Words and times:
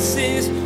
Jesus 0.00 0.16
is 0.16 0.60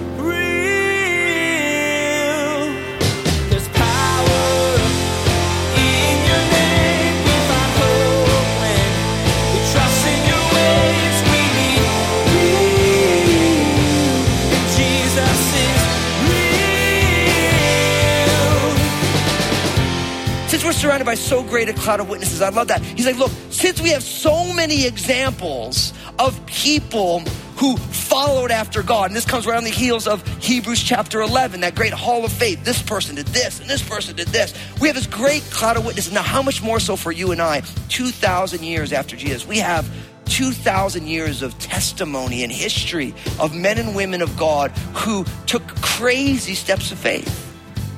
we're 20.65 20.73
surrounded 20.73 21.05
by 21.05 21.15
so 21.15 21.43
great 21.43 21.69
a 21.69 21.75
cloud 21.75 22.01
of 22.01 22.09
witnesses, 22.09 22.41
I 22.41 22.49
love 22.49 22.69
that. 22.69 22.81
He's 22.81 23.05
like, 23.05 23.19
look, 23.19 23.31
since 23.51 23.83
we 23.83 23.91
have 23.91 24.03
so 24.03 24.51
many 24.55 24.87
examples 24.87 25.93
of 26.19 26.47
people 26.47 27.23
who 27.65 27.79
followed 27.79 28.51
after 28.51 28.83
God, 28.83 29.07
and 29.07 29.17
this 29.17 29.25
comes 29.25 29.47
right 29.47 29.57
on 29.57 29.65
the 29.65 29.71
heels 29.71 30.07
of 30.07 30.27
Hebrews 30.45 30.83
chapter 30.83 31.23
11, 31.23 31.61
that 31.61 31.75
great 31.75 31.95
hall 31.95 32.23
of 32.23 32.31
faith. 32.31 32.63
This 32.63 32.83
person 32.83 33.15
did 33.15 33.25
this, 33.29 33.59
and 33.59 33.71
this 33.71 33.83
person 33.83 34.15
did 34.15 34.29
this. 34.29 34.53
We 34.83 34.89
have 34.89 34.95
this 34.95 35.07
great 35.07 35.43
cloud 35.45 35.79
of 35.79 35.87
witnesses. 35.87 36.13
Now, 36.13 36.21
how 36.21 36.43
much 36.43 36.63
more 36.63 36.79
so 36.79 36.95
for 36.95 37.11
you 37.11 37.33
and 37.33 37.41
I, 37.41 37.63
2,000 37.89 38.63
years 38.63 38.93
after 38.93 39.17
Jesus? 39.17 39.47
We 39.47 39.61
have 39.61 39.91
2,000 40.27 41.07
years 41.07 41.41
of 41.41 41.59
testimony 41.59 42.43
and 42.43 42.53
history 42.53 43.15
of 43.41 43.55
men 43.55 43.79
and 43.79 43.97
women 43.97 44.21
of 44.21 44.37
God 44.37 44.71
who 44.93 45.25
took 45.47 45.67
crazy 45.81 46.55
steps 46.55 46.93
of 46.93 46.99
faith. 46.99 47.51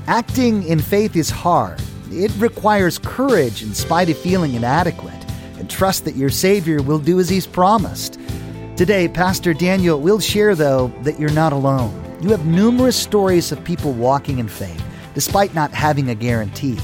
Acting 0.06 0.62
in 0.62 0.78
faith 0.78 1.16
is 1.16 1.28
hard. 1.28 1.82
It 2.12 2.30
requires 2.38 2.98
courage 2.98 3.64
in 3.64 3.74
spite 3.74 4.10
of 4.10 4.16
feeling 4.16 4.54
inadequate, 4.54 5.12
and 5.58 5.68
trust 5.68 6.04
that 6.04 6.14
your 6.14 6.30
Savior 6.30 6.80
will 6.82 7.00
do 7.00 7.18
as 7.18 7.28
He's 7.28 7.48
promised. 7.48 8.20
Today, 8.76 9.08
Pastor 9.08 9.54
Daniel 9.54 9.98
will 10.02 10.20
share, 10.20 10.54
though, 10.54 10.88
that 11.00 11.18
you're 11.18 11.30
not 11.30 11.54
alone. 11.54 12.18
You 12.20 12.28
have 12.28 12.44
numerous 12.44 12.94
stories 12.94 13.50
of 13.50 13.64
people 13.64 13.94
walking 13.94 14.38
in 14.38 14.48
faith, 14.48 14.84
despite 15.14 15.54
not 15.54 15.72
having 15.72 16.10
a 16.10 16.14
guarantee. 16.14 16.78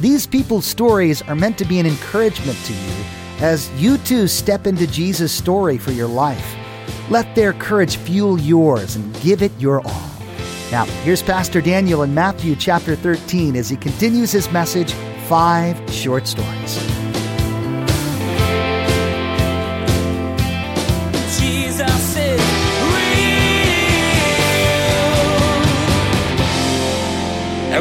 These 0.00 0.26
people's 0.26 0.64
stories 0.64 1.20
are 1.20 1.34
meant 1.34 1.58
to 1.58 1.66
be 1.66 1.78
an 1.78 1.84
encouragement 1.84 2.56
to 2.64 2.72
you 2.72 3.04
as 3.40 3.70
you 3.72 3.98
too 3.98 4.28
step 4.28 4.66
into 4.66 4.86
Jesus' 4.86 5.30
story 5.30 5.76
for 5.76 5.92
your 5.92 6.08
life. 6.08 6.56
Let 7.10 7.34
their 7.34 7.52
courage 7.52 7.98
fuel 7.98 8.40
yours 8.40 8.96
and 8.96 9.14
give 9.20 9.42
it 9.42 9.52
your 9.58 9.86
all. 9.86 10.10
Now, 10.72 10.86
here's 11.04 11.22
Pastor 11.22 11.60
Daniel 11.60 12.02
in 12.02 12.14
Matthew 12.14 12.56
chapter 12.56 12.96
13 12.96 13.56
as 13.56 13.68
he 13.68 13.76
continues 13.76 14.32
his 14.32 14.50
message 14.52 14.94
Five 15.28 15.76
Short 15.92 16.26
Stories. 16.26 16.95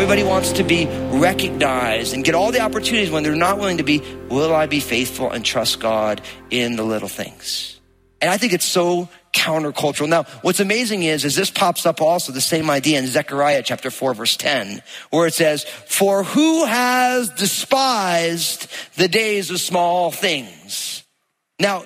Everybody 0.05 0.29
wants 0.29 0.51
to 0.51 0.63
be 0.63 0.85
recognized 0.85 2.13
and 2.13 2.23
get 2.23 2.35
all 2.35 2.51
the 2.51 2.59
opportunities 2.59 3.09
when 3.09 3.23
they're 3.23 3.35
not 3.35 3.57
willing 3.57 3.79
to 3.79 3.83
be, 3.83 4.03
will 4.29 4.53
I 4.53 4.67
be 4.67 4.79
faithful 4.79 5.31
and 5.31 5.43
trust 5.43 5.79
God 5.79 6.21
in 6.51 6.75
the 6.75 6.83
little 6.83 7.07
things? 7.07 7.79
And 8.21 8.29
I 8.29 8.37
think 8.37 8.53
it's 8.53 8.65
so 8.65 9.09
countercultural. 9.33 10.07
Now, 10.07 10.25
what's 10.43 10.59
amazing 10.59 11.01
is, 11.01 11.25
is 11.25 11.35
this 11.35 11.49
pops 11.49 11.87
up 11.87 12.01
also 12.01 12.31
the 12.31 12.39
same 12.39 12.69
idea 12.69 12.99
in 12.99 13.07
Zechariah 13.07 13.63
chapter 13.63 13.89
4 13.89 14.13
verse 14.13 14.37
10, 14.37 14.83
where 15.09 15.25
it 15.25 15.33
says, 15.33 15.63
for 15.63 16.23
who 16.23 16.65
has 16.65 17.29
despised 17.29 18.67
the 18.97 19.07
days 19.07 19.49
of 19.49 19.59
small 19.59 20.11
things? 20.11 21.03
Now, 21.59 21.85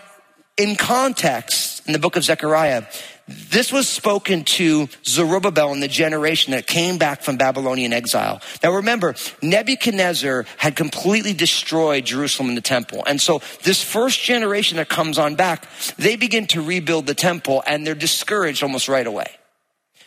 in 0.58 0.76
context, 0.76 1.88
in 1.88 1.94
the 1.94 2.00
book 2.00 2.18
of 2.18 2.26
Zechariah, 2.26 2.84
this 3.30 3.72
was 3.72 3.88
spoken 3.88 4.44
to 4.44 4.90
Zerubbabel 5.06 5.72
and 5.72 5.82
the 5.82 5.88
generation 5.88 6.52
that 6.52 6.68
came 6.68 6.98
back 6.98 7.22
from 7.22 7.38
Babylonian 7.38 7.94
exile. 7.94 8.42
Now 8.64 8.74
remember, 8.74 9.16
Nebuchadnezzar 9.42 10.46
had 10.58 10.76
completely 10.76 11.34
destroyed 11.34 12.06
Jerusalem 12.06 12.50
and 12.50 12.58
the 12.58 12.62
temple. 12.62 13.04
And 13.06 13.22
so 13.22 13.42
this 13.64 13.84
first 13.84 14.22
generation 14.22 14.78
that 14.78 14.90
comes 14.90 15.18
on 15.18 15.36
back, 15.36 15.68
they 15.98 16.16
begin 16.16 16.48
to 16.48 16.62
rebuild 16.62 17.06
the 17.06 17.16
temple 17.16 17.64
and 17.66 17.86
they're 17.86 17.96
discouraged 17.96 18.64
almost 18.64 18.88
right 18.88 19.08
away. 19.08 19.28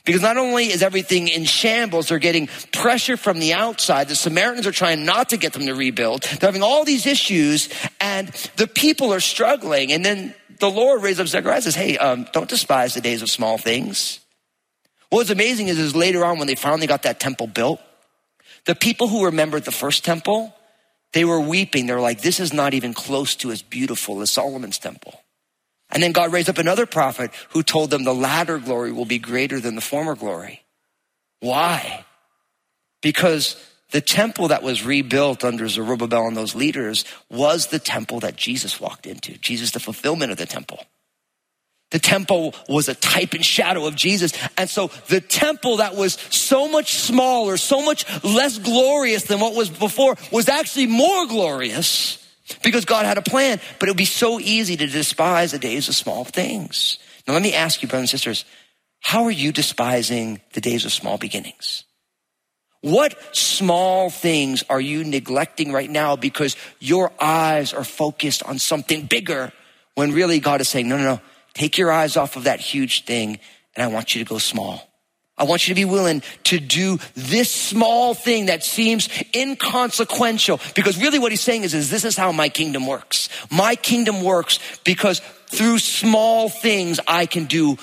Because 0.04 0.22
not 0.22 0.36
only 0.36 0.66
is 0.66 0.82
everything 0.82 1.28
in 1.28 1.44
shambles, 1.44 2.08
they're 2.08 2.18
getting 2.18 2.48
pressure 2.72 3.16
from 3.16 3.38
the 3.38 3.52
outside. 3.52 4.08
The 4.08 4.16
Samaritans 4.16 4.66
are 4.66 4.72
trying 4.72 5.04
not 5.04 5.28
to 5.28 5.36
get 5.36 5.52
them 5.52 5.66
to 5.66 5.74
rebuild. 5.74 6.22
They're 6.22 6.48
having 6.48 6.62
all 6.62 6.84
these 6.84 7.06
issues 7.06 7.68
and 8.00 8.28
the 8.56 8.66
people 8.66 9.12
are 9.12 9.20
struggling. 9.20 9.92
And 9.92 10.04
then 10.04 10.34
the 10.62 10.70
Lord 10.70 11.02
raised 11.02 11.18
up 11.18 11.26
Zechariah 11.26 11.60
says, 11.60 11.74
Hey, 11.74 11.98
um, 11.98 12.24
don't 12.32 12.48
despise 12.48 12.94
the 12.94 13.00
days 13.00 13.20
of 13.20 13.28
small 13.28 13.58
things. 13.58 14.20
What's 15.10 15.28
amazing 15.28 15.66
is, 15.66 15.76
is 15.76 15.96
later 15.96 16.24
on 16.24 16.38
when 16.38 16.46
they 16.46 16.54
finally 16.54 16.86
got 16.86 17.02
that 17.02 17.18
temple 17.18 17.48
built, 17.48 17.80
the 18.64 18.76
people 18.76 19.08
who 19.08 19.24
remembered 19.24 19.64
the 19.64 19.72
first 19.72 20.04
temple, 20.04 20.54
they 21.14 21.24
were 21.24 21.40
weeping. 21.40 21.86
They 21.86 21.92
were 21.92 22.00
like, 22.00 22.22
this 22.22 22.38
is 22.38 22.52
not 22.52 22.74
even 22.74 22.94
close 22.94 23.34
to 23.36 23.50
as 23.50 23.60
beautiful 23.60 24.22
as 24.22 24.30
Solomon's 24.30 24.78
temple. 24.78 25.20
And 25.90 26.00
then 26.00 26.12
God 26.12 26.32
raised 26.32 26.48
up 26.48 26.58
another 26.58 26.86
prophet 26.86 27.32
who 27.50 27.64
told 27.64 27.90
them 27.90 28.04
the 28.04 28.14
latter 28.14 28.58
glory 28.58 28.92
will 28.92 29.04
be 29.04 29.18
greater 29.18 29.58
than 29.58 29.74
the 29.74 29.80
former 29.80 30.14
glory. 30.14 30.62
Why? 31.40 32.04
Because 33.02 33.56
the 33.92 34.00
temple 34.00 34.48
that 34.48 34.62
was 34.62 34.84
rebuilt 34.84 35.44
under 35.44 35.68
Zerubbabel 35.68 36.26
and 36.26 36.36
those 36.36 36.54
leaders 36.54 37.04
was 37.30 37.68
the 37.68 37.78
temple 37.78 38.20
that 38.20 38.36
Jesus 38.36 38.80
walked 38.80 39.06
into. 39.06 39.38
Jesus, 39.38 39.70
the 39.70 39.80
fulfillment 39.80 40.32
of 40.32 40.38
the 40.38 40.46
temple. 40.46 40.84
The 41.90 41.98
temple 41.98 42.54
was 42.70 42.88
a 42.88 42.94
type 42.94 43.34
and 43.34 43.44
shadow 43.44 43.86
of 43.86 43.94
Jesus. 43.94 44.32
And 44.56 44.68
so 44.68 44.90
the 45.08 45.20
temple 45.20 45.76
that 45.76 45.94
was 45.94 46.14
so 46.30 46.66
much 46.68 46.94
smaller, 46.94 47.58
so 47.58 47.84
much 47.84 48.06
less 48.24 48.58
glorious 48.58 49.24
than 49.24 49.40
what 49.40 49.54
was 49.54 49.68
before 49.68 50.16
was 50.30 50.48
actually 50.48 50.86
more 50.86 51.26
glorious 51.26 52.18
because 52.62 52.86
God 52.86 53.04
had 53.04 53.18
a 53.18 53.22
plan. 53.22 53.60
But 53.78 53.88
it 53.88 53.92
would 53.92 53.98
be 53.98 54.06
so 54.06 54.40
easy 54.40 54.74
to 54.74 54.86
despise 54.86 55.52
the 55.52 55.58
days 55.58 55.90
of 55.90 55.94
small 55.94 56.24
things. 56.24 56.98
Now 57.28 57.34
let 57.34 57.42
me 57.42 57.52
ask 57.52 57.82
you, 57.82 57.88
brothers 57.88 58.04
and 58.04 58.20
sisters, 58.20 58.46
how 59.00 59.24
are 59.24 59.30
you 59.30 59.52
despising 59.52 60.40
the 60.54 60.62
days 60.62 60.86
of 60.86 60.92
small 60.92 61.18
beginnings? 61.18 61.84
What 62.82 63.16
small 63.34 64.10
things 64.10 64.64
are 64.68 64.80
you 64.80 65.04
neglecting 65.04 65.72
right 65.72 65.88
now 65.88 66.16
because 66.16 66.56
your 66.80 67.12
eyes 67.20 67.72
are 67.72 67.84
focused 67.84 68.42
on 68.42 68.58
something 68.58 69.06
bigger 69.06 69.52
when 69.94 70.12
really 70.12 70.40
God 70.40 70.60
is 70.60 70.68
saying, 70.68 70.88
no, 70.88 70.96
no, 70.96 71.04
no, 71.04 71.20
take 71.54 71.78
your 71.78 71.92
eyes 71.92 72.16
off 72.16 72.36
of 72.36 72.44
that 72.44 72.60
huge 72.60 73.04
thing 73.04 73.38
and 73.76 73.84
I 73.84 73.86
want 73.86 74.14
you 74.14 74.24
to 74.24 74.28
go 74.28 74.38
small. 74.38 74.88
I 75.38 75.44
want 75.44 75.66
you 75.66 75.74
to 75.74 75.80
be 75.80 75.84
willing 75.84 76.22
to 76.44 76.58
do 76.58 76.98
this 77.14 77.50
small 77.50 78.14
thing 78.14 78.46
that 78.46 78.64
seems 78.64 79.08
inconsequential 79.34 80.60
because 80.74 81.00
really 81.00 81.18
what 81.18 81.32
he's 81.32 81.40
saying 81.40 81.62
is, 81.62 81.74
is 81.74 81.88
this 81.88 82.04
is 82.04 82.16
how 82.16 82.32
my 82.32 82.48
kingdom 82.48 82.86
works. 82.86 83.28
My 83.50 83.76
kingdom 83.76 84.22
works 84.22 84.58
because 84.84 85.20
through 85.46 85.78
small 85.78 86.48
things 86.48 86.98
I 87.06 87.26
can 87.26 87.46
do 87.46 87.78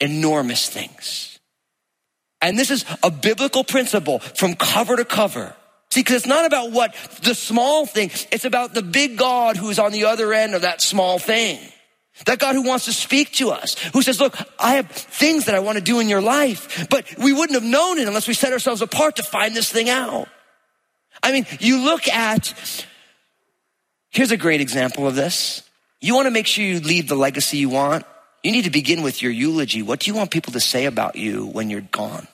enormous 0.00 0.68
things. 0.68 1.29
And 2.42 2.58
this 2.58 2.70
is 2.70 2.84
a 3.02 3.10
biblical 3.10 3.64
principle 3.64 4.18
from 4.18 4.54
cover 4.54 4.96
to 4.96 5.04
cover. 5.04 5.54
See, 5.90 6.00
because 6.00 6.16
it's 6.16 6.26
not 6.26 6.46
about 6.46 6.70
what 6.70 6.94
the 7.22 7.34
small 7.34 7.84
thing, 7.84 8.10
it's 8.30 8.44
about 8.44 8.74
the 8.74 8.82
big 8.82 9.16
God 9.16 9.56
who's 9.56 9.78
on 9.78 9.92
the 9.92 10.04
other 10.04 10.32
end 10.32 10.54
of 10.54 10.62
that 10.62 10.80
small 10.80 11.18
thing. 11.18 11.58
That 12.26 12.38
God 12.38 12.54
who 12.54 12.62
wants 12.62 12.84
to 12.84 12.92
speak 12.92 13.32
to 13.34 13.50
us, 13.50 13.78
who 13.92 14.02
says, 14.02 14.20
look, 14.20 14.36
I 14.58 14.74
have 14.74 14.90
things 14.90 15.46
that 15.46 15.54
I 15.54 15.60
want 15.60 15.78
to 15.78 15.84
do 15.84 16.00
in 16.00 16.08
your 16.08 16.20
life, 16.20 16.86
but 16.90 17.06
we 17.18 17.32
wouldn't 17.32 17.60
have 17.60 17.68
known 17.68 17.98
it 17.98 18.06
unless 18.06 18.28
we 18.28 18.34
set 18.34 18.52
ourselves 18.52 18.82
apart 18.82 19.16
to 19.16 19.22
find 19.22 19.56
this 19.56 19.70
thing 19.72 19.88
out. 19.88 20.28
I 21.22 21.32
mean, 21.32 21.46
you 21.60 21.82
look 21.82 22.08
at, 22.08 22.86
here's 24.10 24.32
a 24.32 24.36
great 24.36 24.60
example 24.60 25.06
of 25.06 25.14
this. 25.14 25.62
You 26.00 26.14
want 26.14 26.26
to 26.26 26.30
make 26.30 26.46
sure 26.46 26.64
you 26.64 26.80
leave 26.80 27.08
the 27.08 27.16
legacy 27.16 27.58
you 27.58 27.70
want. 27.70 28.04
You 28.42 28.52
need 28.52 28.64
to 28.64 28.70
begin 28.70 29.02
with 29.02 29.22
your 29.22 29.32
eulogy. 29.32 29.82
What 29.82 30.00
do 30.00 30.10
you 30.10 30.16
want 30.16 30.30
people 30.30 30.52
to 30.54 30.60
say 30.60 30.86
about 30.86 31.16
you 31.16 31.46
when 31.46 31.68
you're 31.68 31.80
gone? 31.82 32.26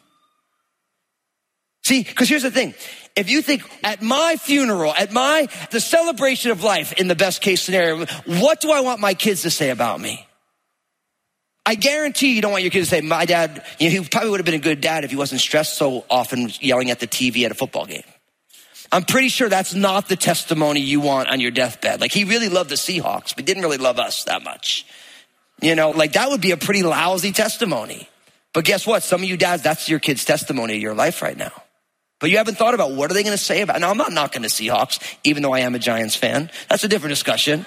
See, 1.85 2.03
because 2.03 2.29
here's 2.29 2.43
the 2.43 2.51
thing. 2.51 2.75
If 3.15 3.31
you 3.31 3.43
think 3.43 3.63
at 3.83 4.03
my 4.03 4.37
funeral, 4.41 4.93
at 4.93 5.13
my, 5.13 5.49
the 5.71 5.81
celebration 5.81 6.51
of 6.51 6.63
life 6.63 6.93
in 6.93 7.09
the 7.09 7.15
best 7.15 7.41
case 7.41 7.63
scenario, 7.63 8.07
what 8.27 8.61
do 8.61 8.71
I 8.73 8.81
want 8.81 9.01
my 9.01 9.15
kids 9.15 9.43
to 9.43 9.51
say 9.51 9.71
about 9.71 10.01
me? 10.01 10.27
I 11.65 11.75
guarantee 11.75 12.35
you 12.35 12.43
don't 12.43 12.53
want 12.53 12.63
your 12.63 12.71
kids 12.71 12.91
to 12.91 12.97
say, 12.97 13.01
my 13.01 13.25
dad, 13.25 13.65
you 13.81 13.89
know, 13.89 14.03
he 14.03 14.09
probably 14.09 14.31
would 14.31 14.39
have 14.39 14.45
been 14.45 14.55
a 14.55 14.59
good 14.59 14.81
dad 14.81 15.05
if 15.05 15.11
he 15.11 15.17
wasn't 15.17 15.41
stressed 15.41 15.77
so 15.77 16.05
often 16.09 16.51
yelling 16.61 16.91
at 16.91 17.01
the 17.01 17.09
TV 17.09 17.45
at 17.45 17.51
a 17.51 17.55
football 17.55 17.87
game. 17.87 18.05
I'm 18.93 19.05
pretty 19.05 19.29
sure 19.29 19.49
that's 19.49 19.75
not 19.75 20.09
the 20.09 20.15
testimony 20.15 20.81
you 20.81 21.01
want 21.01 21.29
on 21.29 21.41
your 21.41 21.51
deathbed. 21.51 22.01
Like 22.01 22.13
he 22.13 22.25
really 22.25 22.49
loved 22.49 22.71
the 22.71 22.77
Seahawks, 22.77 23.35
but 23.35 23.45
didn't 23.45 23.65
really 23.65 23.79
love 23.79 23.99
us 23.99 24.25
that 24.25 24.45
much. 24.45 24.87
You 25.61 25.75
know, 25.75 25.91
like 25.91 26.13
that 26.13 26.31
would 26.31 26.41
be 26.41 26.51
a 26.51 26.57
pretty 26.57 26.83
lousy 26.83 27.33
testimony. 27.33 28.09
But 28.53 28.65
guess 28.65 28.87
what? 28.87 29.03
Some 29.03 29.23
of 29.23 29.29
you 29.29 29.37
dads, 29.37 29.63
that's 29.63 29.89
your 29.89 29.99
kid's 29.99 30.25
testimony 30.25 30.77
of 30.77 30.81
your 30.81 30.95
life 30.95 31.23
right 31.23 31.37
now. 31.37 31.53
But 32.19 32.31
you 32.31 32.39
haven't 32.39 32.57
thought 32.57 32.75
about 32.75 32.93
what 32.93 33.11
are 33.11 33.15
they 33.15 33.23
going 33.23 33.37
to 33.37 33.43
say 33.43 33.61
about. 33.61 33.81
Now 33.81 33.91
I'm 33.91 33.99
not 33.99 34.13
knocking 34.13 34.43
the 34.43 34.49
Seahawks, 34.49 34.99
even 35.25 35.43
though 35.43 35.53
I 35.53 35.61
am 35.61 35.75
a 35.75 35.79
Giants 35.79 36.17
fan. 36.17 36.51
That's 36.69 36.83
a 36.83 36.89
different 36.89 37.11
discussion. 37.11 37.67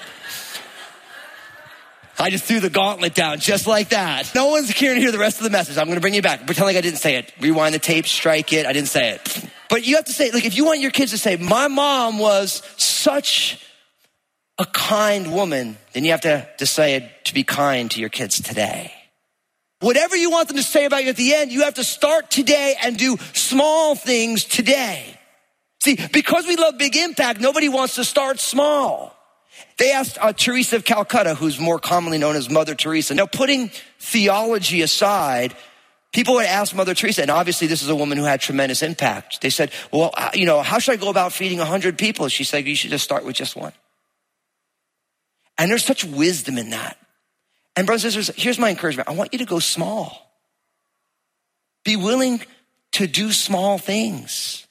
I 2.17 2.29
just 2.29 2.43
threw 2.43 2.59
the 2.59 2.69
gauntlet 2.69 3.13
down 3.13 3.39
just 3.39 3.65
like 3.65 3.89
that. 3.89 4.33
No 4.35 4.47
one's 4.47 4.69
here 4.69 4.93
to 4.93 4.99
hear 4.99 5.11
the 5.11 5.19
rest 5.19 5.37
of 5.37 5.43
the 5.43 5.49
message. 5.49 5.77
I'm 5.77 5.85
going 5.85 5.95
to 5.95 6.01
bring 6.01 6.13
you 6.13 6.21
back. 6.21 6.45
Pretend 6.45 6.65
like 6.65 6.75
I 6.75 6.81
didn't 6.81 6.99
say 6.99 7.15
it. 7.15 7.31
Rewind 7.39 7.73
the 7.73 7.79
tape, 7.79 8.07
strike 8.07 8.51
it. 8.51 8.65
I 8.65 8.73
didn't 8.73 8.89
say 8.89 9.11
it. 9.11 9.45
But 9.69 9.85
you 9.85 9.95
have 9.95 10.05
to 10.05 10.11
say, 10.11 10.31
like, 10.31 10.45
if 10.45 10.57
you 10.57 10.65
want 10.65 10.79
your 10.79 10.91
kids 10.91 11.11
to 11.11 11.17
say, 11.17 11.37
my 11.37 11.67
mom 11.69 12.19
was 12.19 12.61
such 12.75 13.63
a 14.59 14.65
kind 14.65 15.33
woman, 15.33 15.77
then 15.93 16.03
you 16.03 16.11
have 16.11 16.21
to 16.21 16.47
decide 16.57 17.09
to 17.23 17.33
be 17.33 17.43
kind 17.43 17.89
to 17.91 18.01
your 18.01 18.09
kids 18.09 18.41
today. 18.41 18.93
Whatever 19.79 20.17
you 20.17 20.29
want 20.29 20.49
them 20.49 20.57
to 20.57 20.63
say 20.63 20.83
about 20.83 21.03
you 21.03 21.09
at 21.09 21.15
the 21.15 21.33
end, 21.33 21.53
you 21.53 21.63
have 21.63 21.75
to 21.75 21.85
start 21.85 22.29
today 22.29 22.75
and 22.83 22.97
do 22.97 23.17
small 23.33 23.95
things 23.95 24.43
today. 24.43 25.17
See, 25.79 25.97
because 26.11 26.45
we 26.45 26.57
love 26.57 26.77
big 26.77 26.97
impact, 26.97 27.39
nobody 27.39 27.69
wants 27.69 27.95
to 27.95 28.03
start 28.03 28.41
small. 28.41 29.15
They 29.77 29.93
asked 29.93 30.17
uh, 30.19 30.33
Teresa 30.33 30.75
of 30.75 30.83
Calcutta, 30.83 31.35
who's 31.35 31.57
more 31.57 31.79
commonly 31.79 32.17
known 32.17 32.35
as 32.35 32.49
Mother 32.49 32.75
Teresa. 32.75 33.15
Now, 33.15 33.25
putting 33.25 33.71
theology 33.99 34.81
aside, 34.81 35.55
people 36.11 36.33
would 36.35 36.45
ask 36.45 36.75
Mother 36.75 36.93
Teresa, 36.93 37.21
and 37.21 37.31
obviously 37.31 37.67
this 37.67 37.81
is 37.81 37.87
a 37.87 37.95
woman 37.95 38.17
who 38.17 38.25
had 38.25 38.41
tremendous 38.41 38.83
impact. 38.83 39.39
They 39.39 39.49
said, 39.49 39.71
well, 39.93 40.11
uh, 40.17 40.31
you 40.33 40.45
know, 40.45 40.61
how 40.61 40.79
should 40.79 40.91
I 40.91 40.97
go 40.97 41.09
about 41.09 41.31
feeding 41.31 41.59
100 41.59 41.97
people? 41.97 42.27
She 42.27 42.43
said, 42.43 42.65
you 42.67 42.75
should 42.75 42.89
just 42.89 43.05
start 43.05 43.23
with 43.23 43.37
just 43.37 43.55
one. 43.55 43.71
And 45.59 45.69
there's 45.69 45.85
such 45.85 46.05
wisdom 46.05 46.57
in 46.57 46.69
that. 46.69 46.97
And 47.75 47.85
brothers 47.85 48.05
and 48.05 48.13
sisters, 48.13 48.35
here's 48.41 48.57
my 48.57 48.69
encouragement. 48.69 49.09
I 49.09 49.11
want 49.11 49.33
you 49.33 49.39
to 49.39 49.45
go 49.45 49.59
small. 49.59 50.33
Be 51.83 51.97
willing 51.97 52.41
to 52.93 53.07
do 53.07 53.31
small 53.31 53.77
things, 53.77 54.65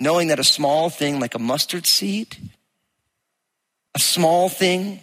knowing 0.00 0.28
that 0.28 0.38
a 0.38 0.44
small 0.44 0.90
thing 0.90 1.20
like 1.20 1.34
a 1.34 1.40
mustard 1.40 1.86
seed, 1.86 2.36
a 3.94 3.98
small 3.98 4.48
thing 4.48 5.00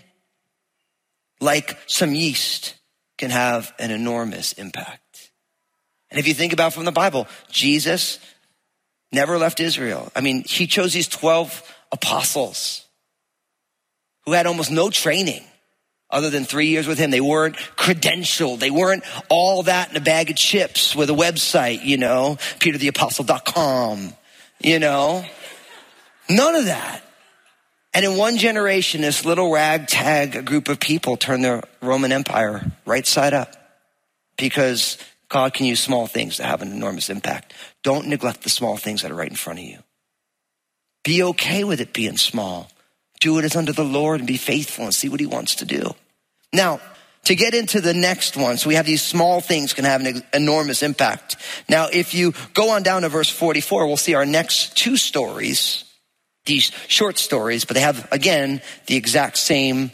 like 1.42 1.78
some 1.86 2.16
yeast 2.16 2.76
can 3.18 3.30
have 3.30 3.74
an 3.80 3.92
enormous 3.92 4.54
impact. 4.54 5.32
And 6.10 6.20
if 6.20 6.28
you 6.28 6.34
think 6.34 6.54
about 6.54 6.74
from 6.74 6.86
the 6.86 6.92
Bible, 6.92 7.28
Jesus 7.52 8.20
never 9.12 9.38
left 9.38 9.60
Israel. 9.60 10.12
I 10.16 10.22
mean, 10.22 10.44
he 10.44 10.66
chose 10.66 10.94
these 10.94 11.08
12 11.08 11.76
apostles 11.92 12.83
who 14.26 14.34
had 14.34 14.46
almost 14.46 14.72
no 14.72 14.90
training 14.90 15.44
other 16.10 16.30
than 16.30 16.46
three 16.46 16.68
years 16.68 16.88
with 16.88 17.00
him. 17.00 17.12
They 17.12 17.22
weren't 17.22 17.56
credentialed. 17.56 18.60
They 18.60 18.72
weren't 18.72 19.04
all 19.30 19.64
that 19.64 19.92
in 19.92 19.98
a 19.98 20.02
bag 20.02 20.30
of 20.30 20.36
chips 20.36 20.96
with 20.96 21.10
a 21.10 21.14
website, 21.14 21.84
you 21.84 21.98
know, 21.98 22.38
petertheapostle.com, 22.60 24.14
you 24.60 24.80
know, 24.80 25.26
none 26.30 26.56
of 26.56 26.66
that. 26.66 27.02
And 27.96 28.06
in 28.06 28.18
one 28.18 28.38
generation, 28.38 29.02
this 29.02 29.24
little 29.24 29.52
ragtag 29.52 30.46
group 30.46 30.68
of 30.68 30.80
people 30.80 31.18
turned 31.18 31.44
the 31.44 31.64
Roman 31.82 32.12
Empire 32.12 32.72
right 32.86 33.06
side 33.06 33.34
up 33.34 33.56
because 34.36 34.98
God 35.30 35.54
can 35.54 35.68
use 35.68 35.80
small 35.80 36.08
things 36.08 36.38
to 36.38 36.44
have 36.44 36.62
an 36.62 36.72
enormous 36.72 37.10
impact. 37.10 37.54
Don't 37.84 38.08
neglect 38.08 38.44
the 38.44 38.50
small 38.50 38.78
things 38.78 39.02
that 39.02 39.12
are 39.12 39.16
right 39.16 39.30
in 39.30 39.36
front 39.36 39.60
of 39.60 39.66
you. 39.66 39.80
Be 41.04 41.22
okay 41.24 41.64
with 41.64 41.82
it 41.82 41.94
being 41.94 42.18
small. 42.18 42.70
Do 43.24 43.40
it 43.40 43.46
as 43.46 43.56
unto 43.56 43.72
the 43.72 43.86
Lord 43.86 44.20
and 44.20 44.28
be 44.28 44.36
faithful 44.36 44.84
and 44.84 44.94
see 44.94 45.08
what 45.08 45.22
he 45.22 45.26
wants 45.26 45.56
to 45.56 45.66
do. 45.66 45.96
Now, 46.52 46.82
to 47.24 47.36
get 47.36 47.54
into 47.54 47.80
the 47.80 47.94
next 47.94 48.36
one, 48.36 48.58
so 48.58 48.68
we 48.68 48.76
have 48.76 48.86
these 48.86 49.02
small 49.02 49.40
things 49.40 49.74
can 49.74 49.86
have 49.86 50.06
an 50.06 50.24
enormous 50.34 50.84
impact. 50.84 51.38
Now, 51.70 51.88
if 51.88 52.14
you 52.14 52.34
go 52.54 52.72
on 52.72 52.84
down 52.84 53.04
to 53.04 53.08
verse 53.08 53.30
44, 53.30 53.88
we'll 53.88 53.96
see 53.96 54.14
our 54.14 54.26
next 54.26 54.76
two 54.76 54.98
stories, 54.98 55.86
these 56.44 56.74
short 56.90 57.18
stories, 57.18 57.64
but 57.64 57.76
they 57.76 57.80
have, 57.80 58.12
again, 58.12 58.62
the 58.88 58.98
exact 58.98 59.38
same 59.38 59.92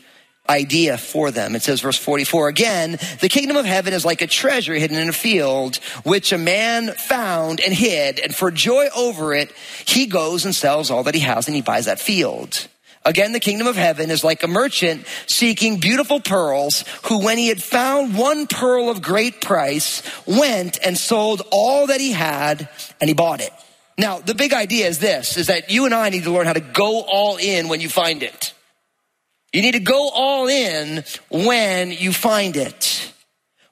idea 0.49 0.97
for 0.97 1.29
them. 1.29 1.55
It 1.55 1.61
says, 1.61 1.81
verse 1.81 1.99
44 1.99 2.47
again, 2.47 2.97
the 3.21 3.29
kingdom 3.29 3.57
of 3.57 3.65
heaven 3.65 3.93
is 3.93 4.05
like 4.05 4.23
a 4.23 4.27
treasure 4.27 4.73
hidden 4.73 4.97
in 4.97 5.07
a 5.07 5.13
field, 5.13 5.75
which 6.03 6.31
a 6.31 6.39
man 6.39 6.93
found 6.93 7.61
and 7.61 7.75
hid, 7.75 8.19
and 8.19 8.33
for 8.33 8.49
joy 8.49 8.87
over 8.95 9.35
it, 9.35 9.51
he 9.85 10.07
goes 10.07 10.45
and 10.45 10.55
sells 10.55 10.89
all 10.89 11.03
that 11.03 11.13
he 11.13 11.21
has 11.21 11.45
and 11.45 11.55
he 11.55 11.61
buys 11.61 11.85
that 11.85 11.99
field. 11.99 12.67
Again, 13.05 13.31
the 13.31 13.39
kingdom 13.39 13.67
of 13.67 13.77
heaven 13.77 14.11
is 14.11 14.23
like 14.23 14.43
a 14.43 14.47
merchant 14.47 15.05
seeking 15.25 15.79
beautiful 15.79 16.19
pearls 16.19 16.83
who, 17.05 17.23
when 17.23 17.37
he 17.37 17.47
had 17.47 17.63
found 17.63 18.17
one 18.17 18.45
pearl 18.45 18.89
of 18.89 19.01
great 19.01 19.41
price, 19.41 20.03
went 20.25 20.77
and 20.85 20.97
sold 20.97 21.41
all 21.51 21.87
that 21.87 22.01
he 22.01 22.11
had 22.11 22.67
and 22.99 23.07
he 23.07 23.13
bought 23.13 23.41
it. 23.41 23.53
Now, 23.97 24.19
the 24.19 24.35
big 24.35 24.53
idea 24.53 24.87
is 24.87 24.99
this, 24.99 25.37
is 25.37 25.47
that 25.47 25.71
you 25.71 25.85
and 25.85 25.93
I 25.93 26.09
need 26.09 26.23
to 26.23 26.31
learn 26.31 26.45
how 26.45 26.53
to 26.53 26.59
go 26.59 27.01
all 27.01 27.37
in 27.37 27.67
when 27.67 27.81
you 27.81 27.89
find 27.89 28.21
it. 28.21 28.53
You 29.53 29.61
need 29.61 29.73
to 29.73 29.79
go 29.79 30.09
all 30.09 30.47
in 30.47 31.03
when 31.29 31.91
you 31.91 32.13
find 32.13 32.55
it. 32.55 33.13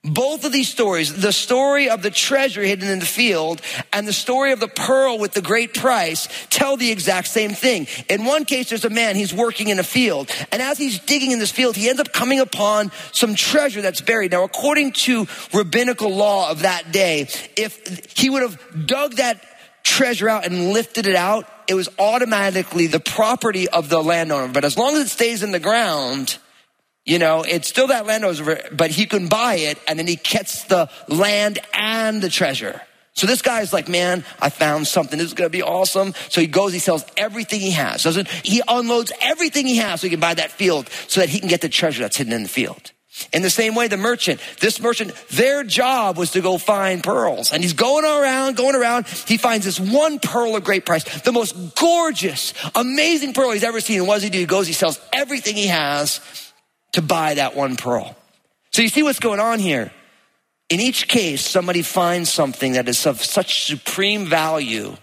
Both 0.04 0.46
of 0.46 0.52
these 0.52 0.70
stories, 0.70 1.22
the 1.22 1.34
story 1.34 1.90
of 1.90 2.02
the 2.02 2.12
treasure 2.12 2.62
hidden 2.62 2.88
in 2.88 3.00
the 3.00 3.06
field 3.06 3.62
and 3.92 4.08
the 4.08 4.14
story 4.14 4.54
of 4.54 4.60
the 4.60 4.68
pearl 4.68 5.18
with 5.18 5.34
the 5.34 5.42
great 5.42 5.74
price 5.74 6.30
tell 6.50 6.78
the 6.78 6.92
exact 6.92 7.28
same 7.28 7.52
thing. 7.52 7.88
In 8.08 8.24
one 8.24 8.46
case, 8.46 8.70
there's 8.70 8.86
a 8.86 8.90
man, 8.90 9.16
he's 9.16 9.34
working 9.34 9.68
in 9.68 9.80
a 9.80 9.84
field. 9.84 10.30
And 10.52 10.62
as 10.62 10.78
he's 10.78 11.00
digging 11.00 11.32
in 11.32 11.40
this 11.40 11.52
field, 11.52 11.76
he 11.76 11.90
ends 11.90 12.00
up 12.00 12.14
coming 12.14 12.40
upon 12.40 12.92
some 13.12 13.36
treasure 13.36 13.82
that's 13.82 14.00
buried. 14.00 14.32
Now, 14.32 14.44
according 14.44 14.94
to 14.94 15.28
rabbinical 15.54 16.16
law 16.16 16.52
of 16.52 16.62
that 16.62 16.92
day, 16.92 17.28
if 17.58 18.14
he 18.18 18.30
would 18.30 18.44
have 18.44 18.88
dug 18.88 19.16
that 19.16 19.44
treasure 19.84 20.30
out 20.30 20.46
and 20.46 20.74
lifted 20.74 21.08
it 21.08 21.16
out, 21.16 21.50
it 21.68 21.74
was 21.74 21.90
automatically 22.00 22.88
the 22.88 23.00
property 23.00 23.68
of 23.68 23.90
the 23.90 24.02
landowner. 24.02 24.54
But 24.54 24.64
as 24.64 24.78
long 24.78 24.96
as 24.96 25.08
it 25.08 25.10
stays 25.10 25.44
in 25.44 25.52
the 25.52 25.60
ground, 25.60 26.38
you 27.08 27.20
know, 27.20 27.44
it's 27.44 27.70
still 27.70 27.88
that 27.88 28.06
landowner, 28.06 28.60
but 28.74 28.92
he 28.92 29.06
can 29.06 29.30
buy 29.30 29.56
it 29.56 29.80
and 29.88 29.98
then 29.98 30.08
he 30.08 30.18
gets 30.18 30.66
the 30.66 30.90
land 31.08 31.58
and 31.74 32.22
the 32.22 32.30
treasure. 32.30 32.82
So 33.14 33.26
this 33.26 33.42
guy's 33.42 33.72
like, 33.72 33.88
man, 33.88 34.26
I 34.40 34.50
found 34.50 34.86
something. 34.88 35.18
This 35.18 35.30
is 35.30 35.34
going 35.34 35.50
to 35.50 35.58
be 35.58 35.64
awesome. 35.64 36.14
So 36.30 36.42
he 36.42 36.48
goes, 36.48 36.74
he 36.74 36.80
sells 36.80 37.06
everything 37.16 37.62
he 37.62 37.72
has. 37.72 38.04
Doesn't, 38.04 38.28
he 38.28 38.62
unloads 38.68 39.14
everything 39.22 39.66
he 39.66 39.78
has 39.78 40.02
so 40.02 40.08
he 40.08 40.12
can 40.12 40.20
buy 40.20 40.34
that 40.34 40.52
field 40.52 40.90
so 41.08 41.22
that 41.22 41.30
he 41.30 41.40
can 41.40 41.48
get 41.48 41.62
the 41.62 41.70
treasure 41.70 42.02
that's 42.02 42.18
hidden 42.18 42.34
in 42.34 42.44
the 42.44 42.50
field. 42.50 42.92
In 43.34 43.42
the 43.42 43.50
same 43.50 43.74
way, 43.74 43.88
the 43.88 43.98
merchant, 43.98 44.42
this 44.60 44.80
merchant, 44.80 45.16
their 45.30 45.64
job 45.64 46.18
was 46.18 46.32
to 46.32 46.42
go 46.42 46.58
find 46.60 47.02
pearls. 47.02 47.54
And 47.54 47.64
he's 47.64 47.74
going 47.74 48.06
around, 48.06 48.58
going 48.58 48.76
around. 48.76 49.08
He 49.08 49.38
finds 49.38 49.66
this 49.66 49.80
one 49.80 50.20
pearl 50.20 50.56
of 50.56 50.64
great 50.64 50.86
price, 50.86 51.06
the 51.22 51.32
most 51.32 51.74
gorgeous, 51.76 52.54
amazing 52.76 53.34
pearl 53.34 53.52
he's 53.52 53.64
ever 53.64 53.80
seen. 53.80 54.00
And 54.00 54.08
what 54.08 54.16
does 54.16 54.24
he 54.24 54.30
do? 54.30 54.38
He 54.38 54.46
goes, 54.46 54.68
he 54.68 54.74
sells 54.74 55.00
everything 55.12 55.56
he 55.56 55.68
has 55.68 56.20
to 56.94 57.02
buy 57.02 57.36
that 57.36 57.56
one 57.56 57.76
pearl. 57.76 58.16
So 58.72 58.82
you 58.82 58.90
see 58.90 59.04
what's 59.04 59.20
going 59.20 59.40
on 59.40 59.60
here. 59.60 59.92
In 60.70 60.80
each 60.80 61.08
case, 61.08 61.42
somebody 61.42 61.82
finds 61.82 62.30
something 62.30 62.74
that 62.74 62.90
is 62.90 63.06
of 63.06 63.24
such 63.24 63.66
supreme 63.66 64.26
value 64.26 64.96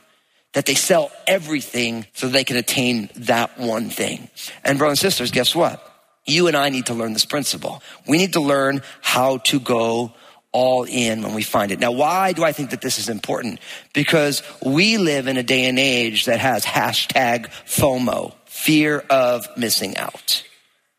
that 0.53 0.67
they 0.67 0.75
sell 0.75 1.11
everything 1.26 2.07
so 2.12 2.29
they 2.29 2.45
can 2.45 2.57
attain 2.57 3.11
that 3.17 3.59
one 3.59 3.91
thing. 3.91 4.29
And 4.62 4.79
brothers 4.79 5.03
and 5.03 5.12
sisters, 5.12 5.31
guess 5.31 5.55
what? 5.55 5.83
You 6.26 6.47
and 6.47 6.57
I 6.57 6.69
need 6.69 6.87
to 6.87 6.95
learn 6.95 7.12
this 7.12 7.25
principle. 7.25 7.83
We 8.07 8.19
need 8.19 8.35
to 8.35 8.41
learn 8.41 8.83
how 9.00 9.38
to 9.38 9.61
go 9.61 10.14
all 10.53 10.85
in 10.85 11.23
when 11.23 11.35
we 11.35 11.43
find 11.43 11.73
it. 11.73 11.81
Now, 11.81 11.91
why 11.91 12.33
do 12.33 12.45
I 12.45 12.53
think 12.53 12.71
that 12.71 12.81
this 12.81 12.99
is 12.99 13.09
important? 13.09 13.59
Because 13.93 14.43
we 14.64 14.99
live 14.99 15.26
in 15.26 15.37
a 15.37 15.43
day 15.43 15.64
and 15.64 15.79
age 15.79 16.26
that 16.26 16.38
has 16.38 16.64
hashtag 16.64 17.49
FOMO, 17.67 18.33
fear 18.47 19.05
of 19.11 19.49
missing 19.57 19.97
out, 19.97 20.45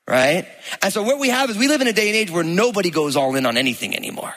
right? 0.07 0.47
And 0.81 0.93
so 0.93 1.03
what 1.03 1.19
we 1.19 1.29
have 1.29 1.49
is 1.49 1.57
we 1.57 1.67
live 1.67 1.81
in 1.81 1.87
a 1.87 1.93
day 1.93 2.07
and 2.07 2.15
age 2.15 2.31
where 2.31 2.43
nobody 2.43 2.89
goes 2.89 3.15
all 3.15 3.35
in 3.35 3.45
on 3.45 3.57
anything 3.57 3.95
anymore 3.95 4.33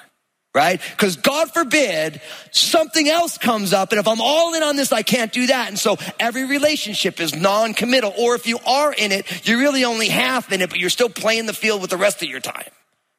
right? 0.58 0.80
Because 0.90 1.16
God 1.16 1.52
forbid 1.52 2.20
something 2.50 3.08
else 3.08 3.38
comes 3.38 3.72
up. 3.72 3.92
And 3.92 4.00
if 4.00 4.08
I'm 4.08 4.20
all 4.20 4.54
in 4.54 4.62
on 4.64 4.74
this, 4.74 4.92
I 4.92 5.02
can't 5.02 5.32
do 5.32 5.46
that. 5.46 5.68
And 5.68 5.78
so 5.78 5.96
every 6.18 6.46
relationship 6.46 7.20
is 7.20 7.34
non 7.34 7.74
committal. 7.74 8.12
Or 8.18 8.34
if 8.34 8.46
you 8.46 8.58
are 8.66 8.92
in 8.92 9.12
it, 9.12 9.46
you're 9.46 9.60
really 9.60 9.84
only 9.84 10.08
half 10.08 10.50
in 10.52 10.60
it, 10.60 10.70
but 10.70 10.80
you're 10.80 10.90
still 10.90 11.10
playing 11.10 11.46
the 11.46 11.52
field 11.52 11.80
with 11.80 11.90
the 11.90 11.96
rest 11.96 12.22
of 12.22 12.28
your 12.28 12.40
time. 12.40 12.70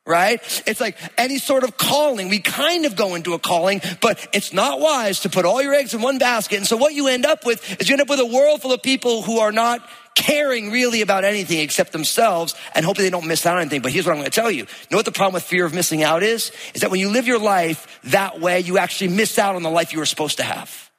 Right? 0.06 0.42
It's 0.66 0.82
like 0.82 0.98
any 1.18 1.38
sort 1.38 1.64
of 1.64 1.78
calling. 1.78 2.30
We 2.30 2.40
kind 2.40 2.86
of 2.86 2.96
go 2.96 3.16
into 3.16 3.36
a 3.36 3.40
calling, 3.40 3.80
but 4.02 4.28
it's 4.34 4.52
not 4.52 4.80
wise 4.80 5.22
to 5.22 5.30
put 5.30 5.46
all 5.46 5.62
your 5.62 5.76
eggs 5.76 5.94
in 5.94 6.02
one 6.02 6.18
basket. 6.18 6.58
And 6.58 6.68
so 6.68 6.78
what 6.78 6.94
you 6.94 7.08
end 7.08 7.26
up 7.26 7.46
with 7.46 7.80
is 7.80 7.88
you 7.88 7.94
end 7.94 8.02
up 8.02 8.10
with 8.10 8.20
a 8.20 8.26
world 8.26 8.62
full 8.62 8.74
of 8.74 8.82
people 8.82 9.22
who 9.22 9.38
are 9.38 9.52
not 9.52 9.88
caring 10.16 10.72
really 10.72 11.02
about 11.02 11.24
anything 11.24 11.60
except 11.60 11.92
themselves 11.92 12.56
and 12.76 12.86
hoping 12.86 13.04
they 13.04 13.10
don't 13.10 13.28
miss 13.28 13.46
out 13.46 13.56
on 13.56 13.62
anything. 13.62 13.82
But 13.82 13.92
here's 13.92 14.06
what 14.06 14.12
I'm 14.12 14.18
going 14.18 14.30
to 14.30 14.36
tell 14.36 14.52
you. 14.52 14.66
Know 14.92 14.98
what 14.98 15.06
the 15.06 15.12
problem 15.12 15.34
with 15.36 15.44
fear 15.44 15.66
of 15.66 15.74
missing 15.74 16.04
out 16.04 16.24
is? 16.24 16.52
Is 16.74 16.82
that 16.82 16.92
when 16.92 17.00
you 17.00 17.10
live 17.10 17.28
your 17.28 17.40
life 17.40 18.00
that 18.06 18.40
way, 18.40 18.60
you 18.60 18.78
actually 18.78 19.10
miss 19.10 19.40
out 19.40 19.56
on 19.56 19.64
the 19.64 19.70
life 19.70 19.94
you 19.94 20.00
were 20.00 20.06
supposed 20.06 20.38
to 20.38 20.44
have. 20.44 20.92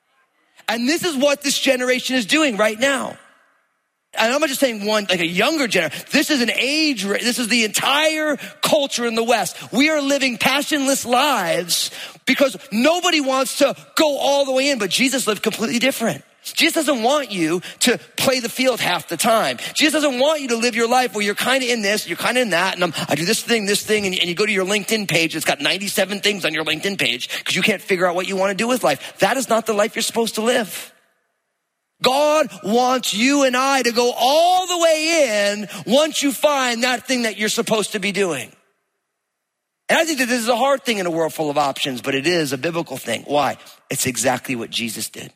And 0.68 0.88
this 0.88 1.04
is 1.04 1.16
what 1.16 1.42
this 1.42 1.58
generation 1.58 2.16
is 2.16 2.26
doing 2.26 2.56
right 2.56 2.78
now. 2.78 3.18
And 4.14 4.32
I'm 4.32 4.40
not 4.40 4.48
just 4.48 4.60
saying 4.60 4.84
one, 4.84 5.06
like 5.08 5.20
a 5.20 5.26
younger 5.26 5.68
generation. 5.68 6.04
This 6.10 6.30
is 6.30 6.40
an 6.40 6.50
age, 6.50 7.04
this 7.04 7.38
is 7.38 7.46
the 7.48 7.64
entire 7.64 8.36
culture 8.60 9.06
in 9.06 9.14
the 9.14 9.22
West. 9.22 9.72
We 9.72 9.88
are 9.90 10.00
living 10.00 10.36
passionless 10.36 11.04
lives 11.04 11.92
because 12.26 12.56
nobody 12.72 13.20
wants 13.20 13.58
to 13.58 13.76
go 13.94 14.18
all 14.18 14.44
the 14.44 14.52
way 14.52 14.70
in, 14.70 14.78
but 14.78 14.90
Jesus 14.90 15.28
lived 15.28 15.42
completely 15.42 15.78
different. 15.78 16.24
Jesus 16.42 16.86
doesn't 16.86 17.02
want 17.02 17.30
you 17.30 17.60
to 17.80 17.98
play 18.16 18.40
the 18.40 18.48
field 18.48 18.80
half 18.80 19.08
the 19.08 19.16
time. 19.16 19.58
Jesus 19.74 20.02
doesn't 20.02 20.18
want 20.18 20.40
you 20.40 20.48
to 20.48 20.56
live 20.56 20.74
your 20.74 20.88
life 20.88 21.14
where 21.14 21.24
you're 21.24 21.34
kind 21.34 21.62
of 21.62 21.68
in 21.68 21.82
this, 21.82 22.08
you're 22.08 22.16
kind 22.16 22.38
of 22.38 22.42
in 22.42 22.50
that, 22.50 22.74
and 22.74 22.84
I'm, 22.84 22.94
i 23.08 23.14
do 23.14 23.24
this 23.24 23.42
thing, 23.42 23.66
this 23.66 23.84
thing, 23.84 24.06
and, 24.06 24.18
and 24.18 24.28
you 24.28 24.34
go 24.34 24.46
to 24.46 24.52
your 24.52 24.64
LinkedIn 24.64 25.08
page. 25.08 25.36
It's 25.36 25.44
got 25.44 25.60
97 25.60 26.20
things 26.20 26.44
on 26.44 26.54
your 26.54 26.64
LinkedIn 26.64 26.98
page 26.98 27.28
because 27.38 27.54
you 27.54 27.62
can't 27.62 27.82
figure 27.82 28.06
out 28.06 28.14
what 28.14 28.26
you 28.26 28.36
want 28.36 28.50
to 28.50 28.56
do 28.56 28.68
with 28.68 28.82
life. 28.82 29.18
That 29.18 29.36
is 29.36 29.48
not 29.48 29.66
the 29.66 29.74
life 29.74 29.94
you're 29.96 30.02
supposed 30.02 30.36
to 30.36 30.42
live. 30.42 30.92
God 32.02 32.48
wants 32.64 33.12
you 33.12 33.44
and 33.44 33.56
I 33.56 33.82
to 33.82 33.92
go 33.92 34.12
all 34.16 34.66
the 34.66 34.78
way 34.78 35.52
in 35.52 35.68
once 35.86 36.22
you 36.22 36.32
find 36.32 36.82
that 36.82 37.06
thing 37.06 37.22
that 37.22 37.36
you're 37.36 37.50
supposed 37.50 37.92
to 37.92 38.00
be 38.00 38.12
doing. 38.12 38.50
And 39.90 39.98
I 39.98 40.04
think 40.04 40.20
that 40.20 40.28
this 40.28 40.40
is 40.40 40.48
a 40.48 40.56
hard 40.56 40.84
thing 40.84 40.98
in 40.98 41.06
a 41.06 41.10
world 41.10 41.34
full 41.34 41.50
of 41.50 41.58
options, 41.58 42.00
but 42.00 42.14
it 42.14 42.26
is 42.26 42.52
a 42.52 42.58
biblical 42.58 42.96
thing. 42.96 43.24
Why? 43.26 43.58
It's 43.90 44.06
exactly 44.06 44.54
what 44.54 44.70
Jesus 44.70 45.10
did. 45.10 45.32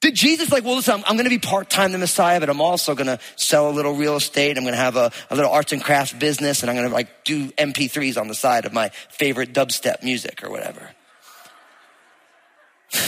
Did 0.00 0.14
Jesus 0.14 0.52
like, 0.52 0.64
well, 0.64 0.76
listen, 0.76 0.94
I'm, 0.94 1.02
I'm 1.06 1.16
going 1.16 1.24
to 1.24 1.30
be 1.30 1.40
part-time 1.40 1.90
the 1.90 1.98
Messiah, 1.98 2.38
but 2.38 2.48
I'm 2.48 2.60
also 2.60 2.94
going 2.94 3.08
to 3.08 3.18
sell 3.34 3.68
a 3.68 3.72
little 3.72 3.94
real 3.94 4.14
estate. 4.14 4.56
I'm 4.56 4.62
going 4.62 4.74
to 4.74 4.80
have 4.80 4.94
a, 4.96 5.10
a 5.28 5.34
little 5.34 5.50
arts 5.50 5.72
and 5.72 5.82
crafts 5.82 6.12
business 6.12 6.62
and 6.62 6.70
I'm 6.70 6.76
going 6.76 6.88
to 6.88 6.94
like 6.94 7.24
do 7.24 7.50
MP3s 7.52 8.20
on 8.20 8.28
the 8.28 8.34
side 8.34 8.64
of 8.64 8.72
my 8.72 8.90
favorite 9.10 9.52
dubstep 9.52 10.04
music 10.04 10.44
or 10.44 10.50
whatever. 10.50 10.90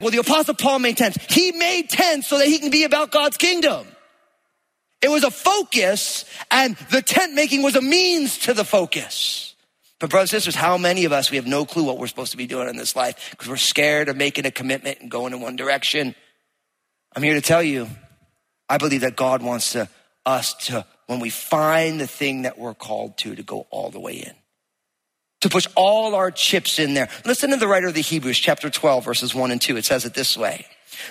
well, 0.00 0.10
the 0.10 0.18
apostle 0.18 0.54
Paul 0.54 0.80
made 0.80 0.98
tents. 0.98 1.16
He 1.30 1.52
made 1.52 1.88
tents 1.88 2.26
so 2.26 2.36
that 2.36 2.46
he 2.46 2.58
can 2.58 2.70
be 2.70 2.84
about 2.84 3.10
God's 3.10 3.38
kingdom. 3.38 3.86
It 5.00 5.08
was 5.08 5.24
a 5.24 5.30
focus 5.30 6.26
and 6.50 6.76
the 6.90 7.00
tent 7.00 7.32
making 7.32 7.62
was 7.62 7.74
a 7.74 7.80
means 7.80 8.36
to 8.40 8.52
the 8.52 8.64
focus. 8.64 9.47
But 9.98 10.10
brothers 10.10 10.32
and 10.32 10.42
sisters, 10.42 10.54
how 10.54 10.78
many 10.78 11.04
of 11.04 11.12
us, 11.12 11.30
we 11.30 11.36
have 11.38 11.46
no 11.46 11.64
clue 11.64 11.84
what 11.84 11.98
we're 11.98 12.06
supposed 12.06 12.30
to 12.30 12.36
be 12.36 12.46
doing 12.46 12.68
in 12.68 12.76
this 12.76 12.94
life 12.94 13.30
because 13.32 13.48
we're 13.48 13.56
scared 13.56 14.08
of 14.08 14.16
making 14.16 14.46
a 14.46 14.50
commitment 14.50 15.00
and 15.00 15.10
going 15.10 15.32
in 15.32 15.40
one 15.40 15.56
direction. 15.56 16.14
I'm 17.16 17.22
here 17.22 17.34
to 17.34 17.40
tell 17.40 17.62
you, 17.62 17.88
I 18.68 18.78
believe 18.78 19.00
that 19.00 19.16
God 19.16 19.42
wants 19.42 19.72
to, 19.72 19.88
us 20.24 20.54
to, 20.66 20.84
when 21.06 21.18
we 21.18 21.30
find 21.30 22.00
the 22.00 22.06
thing 22.06 22.42
that 22.42 22.58
we're 22.58 22.74
called 22.74 23.18
to, 23.18 23.34
to 23.34 23.42
go 23.42 23.66
all 23.70 23.90
the 23.90 23.98
way 23.98 24.14
in. 24.14 24.34
To 25.42 25.48
push 25.48 25.66
all 25.74 26.14
our 26.14 26.30
chips 26.30 26.78
in 26.78 26.94
there. 26.94 27.08
Listen 27.24 27.50
to 27.50 27.56
the 27.56 27.68
writer 27.68 27.88
of 27.88 27.94
the 27.94 28.00
Hebrews, 28.00 28.38
chapter 28.38 28.70
12, 28.70 29.04
verses 29.04 29.34
1 29.34 29.50
and 29.50 29.60
2. 29.60 29.76
It 29.76 29.84
says 29.84 30.04
it 30.04 30.14
this 30.14 30.36
way. 30.36 30.66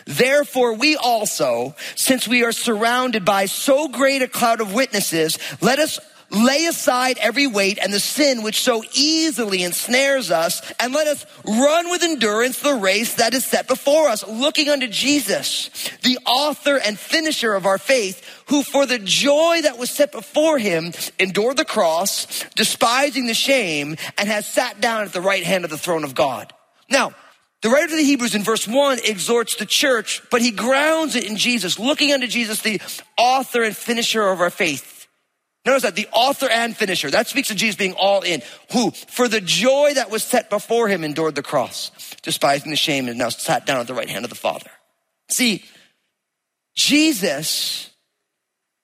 Therefore, 0.05 0.73
we 0.73 0.95
also, 0.97 1.75
since 1.95 2.27
we 2.27 2.43
are 2.43 2.51
surrounded 2.51 3.25
by 3.25 3.45
so 3.45 3.87
great 3.87 4.21
a 4.21 4.27
cloud 4.27 4.61
of 4.61 4.73
witnesses, 4.73 5.39
let 5.61 5.79
us 5.79 5.99
lay 6.29 6.65
aside 6.65 7.17
every 7.19 7.47
weight 7.47 7.79
and 7.81 7.93
the 7.93 7.99
sin 7.99 8.43
which 8.43 8.61
so 8.61 8.83
easily 8.93 9.63
ensnares 9.63 10.31
us, 10.31 10.61
and 10.79 10.93
let 10.93 11.07
us 11.07 11.25
run 11.45 11.89
with 11.89 12.03
endurance 12.03 12.59
the 12.59 12.73
race 12.73 13.15
that 13.15 13.33
is 13.33 13.45
set 13.45 13.67
before 13.67 14.09
us, 14.09 14.27
looking 14.27 14.69
unto 14.69 14.87
Jesus, 14.87 15.69
the 16.03 16.19
author 16.25 16.77
and 16.77 16.99
finisher 16.99 17.53
of 17.53 17.65
our 17.65 17.77
faith, 17.77 18.23
who 18.47 18.63
for 18.63 18.85
the 18.85 18.99
joy 18.99 19.61
that 19.61 19.77
was 19.77 19.89
set 19.89 20.11
before 20.11 20.57
him 20.57 20.91
endured 21.19 21.57
the 21.57 21.65
cross, 21.65 22.43
despising 22.55 23.27
the 23.27 23.33
shame, 23.33 23.95
and 24.17 24.29
has 24.29 24.47
sat 24.47 24.81
down 24.81 25.03
at 25.03 25.13
the 25.13 25.21
right 25.21 25.43
hand 25.43 25.63
of 25.63 25.69
the 25.69 25.77
throne 25.77 26.03
of 26.03 26.15
God. 26.15 26.53
Now, 26.89 27.13
the 27.61 27.69
writer 27.69 27.85
of 27.85 27.91
the 27.91 28.03
Hebrews 28.03 28.35
in 28.35 28.43
verse 28.43 28.67
one 28.67 28.99
exhorts 29.03 29.55
the 29.55 29.65
church, 29.65 30.21
but 30.29 30.41
he 30.41 30.51
grounds 30.51 31.15
it 31.15 31.25
in 31.25 31.37
Jesus, 31.37 31.79
looking 31.79 32.13
unto 32.13 32.27
Jesus, 32.27 32.61
the 32.61 32.79
author 33.17 33.63
and 33.63 33.75
finisher 33.75 34.21
of 34.27 34.41
our 34.41 34.51
faith. 34.51 34.96
Notice 35.67 35.83
that 35.83 35.95
the 35.95 36.07
author 36.13 36.47
and 36.47 36.75
finisher, 36.75 37.11
that 37.11 37.27
speaks 37.27 37.51
of 37.51 37.57
Jesus 37.57 37.75
being 37.75 37.91
all 37.91 38.21
in, 38.21 38.41
who 38.71 38.91
for 38.91 39.27
the 39.27 39.41
joy 39.41 39.91
that 39.95 40.09
was 40.09 40.23
set 40.23 40.49
before 40.49 40.87
him 40.87 41.03
endured 41.03 41.35
the 41.35 41.43
cross, 41.43 41.91
despising 42.21 42.71
the 42.71 42.77
shame 42.77 43.09
and 43.09 43.17
now 43.17 43.27
sat 43.27 43.65
down 43.65 43.81
at 43.81 43.87
the 43.87 43.93
right 43.93 44.09
hand 44.09 44.23
of 44.23 44.29
the 44.29 44.37
Father. 44.37 44.71
See, 45.27 45.65
Jesus 46.73 47.89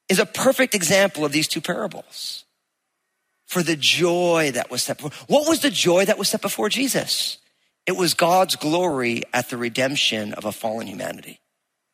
is 0.10 0.20
a 0.20 0.26
perfect 0.26 0.76
example 0.76 1.24
of 1.24 1.32
these 1.32 1.48
two 1.48 1.62
parables. 1.62 2.44
For 3.46 3.64
the 3.64 3.78
joy 3.78 4.52
that 4.54 4.70
was 4.70 4.84
set 4.84 4.98
before, 4.98 5.12
what 5.28 5.48
was 5.48 5.62
the 5.62 5.72
joy 5.72 6.04
that 6.04 6.18
was 6.18 6.28
set 6.28 6.42
before 6.42 6.68
Jesus? 6.68 7.38
It 7.86 7.96
was 7.96 8.14
God's 8.14 8.58
glory 8.58 9.24
at 9.32 9.50
the 9.50 9.56
redemption 9.56 10.34
of 10.34 10.44
a 10.44 10.52
fallen 10.52 10.88
humanity. 10.88 11.40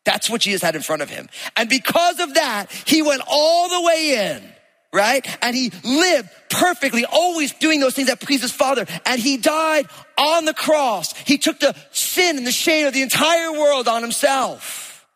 That's 0.03 0.31
what 0.31 0.41
Jesus 0.41 0.63
had 0.63 0.75
in 0.75 0.81
front 0.81 1.03
of 1.03 1.11
him. 1.11 1.29
And 1.55 1.69
because 1.69 2.19
of 2.19 2.33
that, 2.33 2.71
he 2.87 3.03
went 3.03 3.21
all 3.27 3.69
the 3.69 3.85
way 3.85 4.33
in 4.35 4.53
right? 4.91 5.25
And 5.41 5.55
he 5.55 5.71
lived 5.83 6.29
perfectly, 6.49 7.05
always 7.05 7.53
doing 7.53 7.79
those 7.79 7.93
things 7.93 8.07
that 8.07 8.19
please 8.19 8.41
his 8.41 8.51
father. 8.51 8.85
And 9.05 9.21
he 9.21 9.37
died 9.37 9.85
on 10.17 10.45
the 10.45 10.53
cross. 10.53 11.13
He 11.13 11.37
took 11.37 11.59
the 11.59 11.75
sin 11.91 12.37
and 12.37 12.47
the 12.47 12.51
shame 12.51 12.87
of 12.87 12.93
the 12.93 13.01
entire 13.01 13.51
world 13.51 13.87
on 13.87 14.01
himself. 14.01 15.07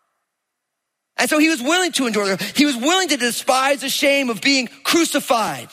And 1.18 1.30
so 1.30 1.38
he 1.38 1.50
was 1.50 1.62
willing 1.62 1.92
to 1.94 2.08
endure. 2.08 2.38
He 2.56 2.66
was 2.66 2.76
willing 2.76 3.10
to 3.10 3.18
despise 3.18 3.82
the 3.82 3.90
shame 3.90 4.30
of 4.30 4.42
being 4.42 4.68
crucified 4.84 5.70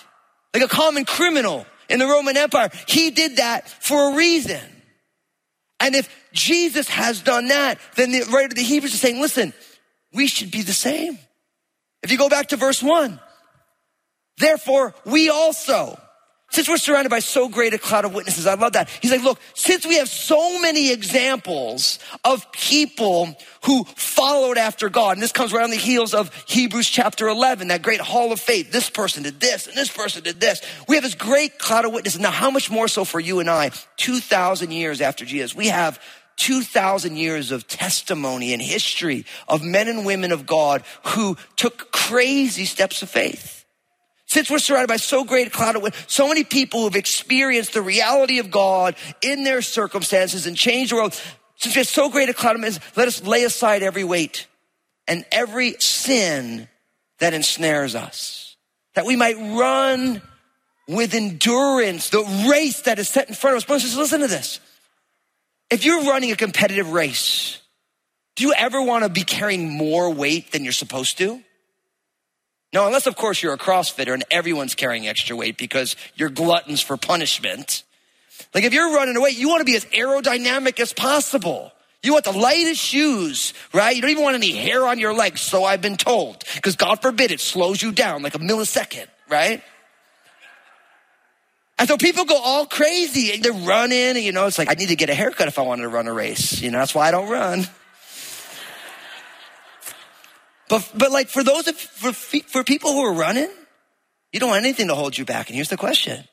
like 0.53 0.63
a 0.63 0.69
common 0.69 1.05
criminal 1.05 1.67
in 1.89 1.99
the 1.99 2.07
Roman 2.07 2.37
Empire. 2.37 2.71
He 2.87 3.11
did 3.11 3.37
that 3.37 3.69
for 3.69 4.13
a 4.13 4.17
reason. 4.17 4.61
And 5.79 5.95
if 5.95 6.15
Jesus 6.33 6.89
has 6.89 7.21
done 7.23 7.49
that, 7.49 7.79
then 7.97 8.13
the 8.13 8.25
writer 8.25 8.47
of 8.47 8.55
the 8.55 8.63
Hebrews 8.63 8.93
is 8.93 9.01
saying, 9.01 9.21
listen, 9.21 9.55
we 10.13 10.27
should 10.27 10.51
be 10.51 10.63
the 10.63 10.73
same. 10.73 11.19
If 12.03 12.13
you 12.13 12.19
go 12.19 12.29
back 12.29 12.49
to 12.49 12.57
verse 12.57 12.83
one, 12.83 13.19
Therefore, 14.41 14.95
we 15.05 15.29
also, 15.29 16.01
since 16.51 16.67
we're 16.67 16.79
surrounded 16.79 17.11
by 17.11 17.19
so 17.19 17.49
great 17.49 17.75
a 17.75 17.79
cloud 17.79 18.07
of 18.07 18.15
witnesses, 18.15 18.47
I 18.47 18.55
love 18.55 18.73
that. 18.73 18.89
He's 19.03 19.11
like, 19.11 19.23
look, 19.23 19.39
since 19.55 19.87
we 19.87 19.99
have 19.99 20.09
so 20.09 20.59
many 20.61 20.91
examples 20.91 21.99
of 22.25 22.51
people 22.51 23.37
who 23.65 23.85
followed 23.85 24.57
after 24.57 24.89
God, 24.89 25.13
and 25.13 25.23
this 25.23 25.31
comes 25.31 25.53
right 25.53 25.63
on 25.63 25.71
the 25.71 25.77
heels 25.77 26.15
of 26.15 26.35
Hebrews 26.49 26.89
chapter 26.89 27.29
11, 27.29 27.69
that 27.69 27.83
great 27.83 28.01
hall 28.01 28.33
of 28.33 28.41
faith. 28.41 28.73
This 28.73 28.89
person 28.89 29.25
did 29.25 29.41
this, 29.41 29.67
and 29.67 29.77
this 29.77 29.95
person 29.95 30.23
did 30.23 30.41
this. 30.41 30.63
We 30.89 30.97
have 30.97 31.05
this 31.05 31.15
great 31.15 31.59
cloud 31.59 31.85
of 31.85 31.93
witnesses. 31.93 32.19
Now, 32.19 32.31
how 32.31 32.51
much 32.51 32.71
more 32.71 32.89
so 32.89 33.05
for 33.05 33.21
you 33.21 33.41
and 33.41 33.51
I, 33.51 33.73
2,000 33.99 34.71
years 34.71 35.03
after 35.03 35.27
Jesus? 35.27 35.55
We 35.55 35.67
have 35.69 36.03
2,000 36.37 37.19
years 37.19 37.51
of 37.51 37.69
testimony 37.69 38.55
and 38.55 38.63
history 38.63 39.27
of 39.47 39.63
men 39.63 39.87
and 39.87 40.07
women 40.07 40.33
of 40.33 40.47
God 40.47 40.83
who 41.09 41.37
took 41.57 41.93
crazy 41.93 42.65
steps 42.65 43.03
of 43.03 43.11
faith. 43.11 43.60
Since 44.31 44.49
we're 44.49 44.61
surrounded 44.61 44.87
by 44.87 44.97
so 44.97 45.25
great 45.25 45.49
a 45.49 45.51
cloud 45.51 45.75
of 45.75 46.05
so 46.07 46.29
many 46.29 46.45
people 46.45 46.83
who've 46.83 46.95
experienced 46.95 47.75
the 47.75 47.83
reality 47.83 48.39
of 48.39 48.49
God 48.49 48.95
in 49.23 49.43
their 49.43 49.61
circumstances 49.61 50.47
and 50.47 50.57
changed 50.57 50.93
the 50.93 50.97
world, 50.97 51.21
since 51.57 51.75
we 51.75 51.81
have 51.81 51.89
so 51.89 52.09
great 52.09 52.29
a 52.29 52.33
cloud 52.33 52.55
of 52.55 52.63
wind, 52.63 52.79
let 52.95 53.09
us 53.09 53.25
lay 53.25 53.43
aside 53.43 53.83
every 53.83 54.05
weight 54.05 54.47
and 55.09 55.25
every 55.33 55.73
sin 55.81 56.69
that 57.19 57.35
ensnares 57.35 57.97
us, 57.97 58.55
that 58.95 59.05
we 59.05 59.17
might 59.17 59.37
run 59.37 60.23
with 60.87 61.13
endurance 61.13 62.11
the 62.11 62.23
race 62.49 62.83
that 62.83 63.01
is 63.01 63.09
set 63.09 63.29
in 63.29 63.35
front 63.35 63.57
of 63.57 63.63
us. 63.63 63.65
Brothers, 63.65 63.97
listen 63.97 64.21
to 64.21 64.29
this. 64.29 64.61
If 65.71 65.85
you're 65.85 66.05
running 66.05 66.31
a 66.31 66.37
competitive 66.37 66.93
race, 66.93 67.59
do 68.37 68.45
you 68.45 68.55
ever 68.57 68.81
want 68.81 69.03
to 69.03 69.11
be 69.11 69.25
carrying 69.25 69.69
more 69.69 70.09
weight 70.09 70.53
than 70.53 70.63
you're 70.63 70.73
supposed 70.73 71.19
to? 71.19 71.43
No, 72.73 72.87
unless 72.87 73.07
of 73.07 73.17
course 73.17 73.43
you're 73.43 73.53
a 73.53 73.59
CrossFitter 73.59 74.15
and 74.15 74.25
everyone's 74.31 74.75
carrying 74.75 75.09
extra 75.09 75.35
weight 75.35 75.57
because 75.57 75.97
you're 76.15 76.31
gluttons 76.31 76.81
for 76.81 76.97
punishment. 76.97 77.83
Like 78.55 78.65
if 78.65 78.73
you're 78.73 78.95
running 78.95 79.17
away, 79.17 79.31
you 79.31 79.49
want 79.49 79.61
to 79.61 79.65
be 79.65 79.77
as 79.77 79.85
aerodynamic 79.87 80.79
as 80.81 80.93
possible. 80.93 81.73
You 82.03 82.13
want 82.13 82.25
the 82.25 82.33
lightest 82.33 82.81
shoes, 82.81 83.53
right? 83.75 83.95
You 83.95 84.01
don't 84.01 84.11
even 84.11 84.23
want 84.23 84.35
any 84.35 84.53
hair 84.53 84.87
on 84.87 84.99
your 84.99 85.13
legs, 85.13 85.43
so 85.43 85.65
I've 85.65 85.83
been 85.83 85.99
told. 85.99 86.45
Because 86.55 86.77
God 86.77 87.03
forbid 87.03 87.31
it 87.31 87.41
slows 87.41 87.83
you 87.83 87.93
down 87.93 88.23
like 88.23 88.35
a 88.35 88.39
millisecond, 88.39 89.07
right? 89.29 89.63
And 91.79 91.89
so 91.89 91.97
people 91.97 92.25
go 92.25 92.39
all 92.39 92.67
crazy. 92.67 93.33
and 93.33 93.43
They're 93.43 93.53
running, 93.53 93.99
and 93.99 94.19
you 94.19 94.33
know, 94.33 94.47
it's 94.47 94.59
like, 94.59 94.71
I 94.71 94.75
need 94.75 94.89
to 94.89 94.97
get 94.97 95.11
a 95.11 95.15
haircut 95.15 95.49
if 95.49 95.59
I 95.59 95.63
wanted 95.63 95.83
to 95.83 95.89
run 95.89 96.07
a 96.09 96.13
race. 96.13 96.61
You 96.63 96.71
know, 96.71 96.79
that's 96.79 96.95
why 96.95 97.09
I 97.09 97.11
don't 97.11 97.29
run. 97.29 97.67
But, 100.71 100.89
but 100.95 101.11
like 101.11 101.29
for 101.29 101.43
those, 101.43 101.69
for, 101.69 102.13
for 102.13 102.65
people 102.65 102.93
who 102.93 103.05
are 103.05 103.13
running, 103.13 103.51
you 104.33 104.39
don't 104.39 104.51
want 104.51 104.65
anything 104.65 104.87
to 104.87 104.95
hold 104.95 105.19
you 105.19 105.25
back. 105.25 105.49
And 105.49 105.57
here's 105.57 105.69
the 105.69 105.77
question. 105.77 106.25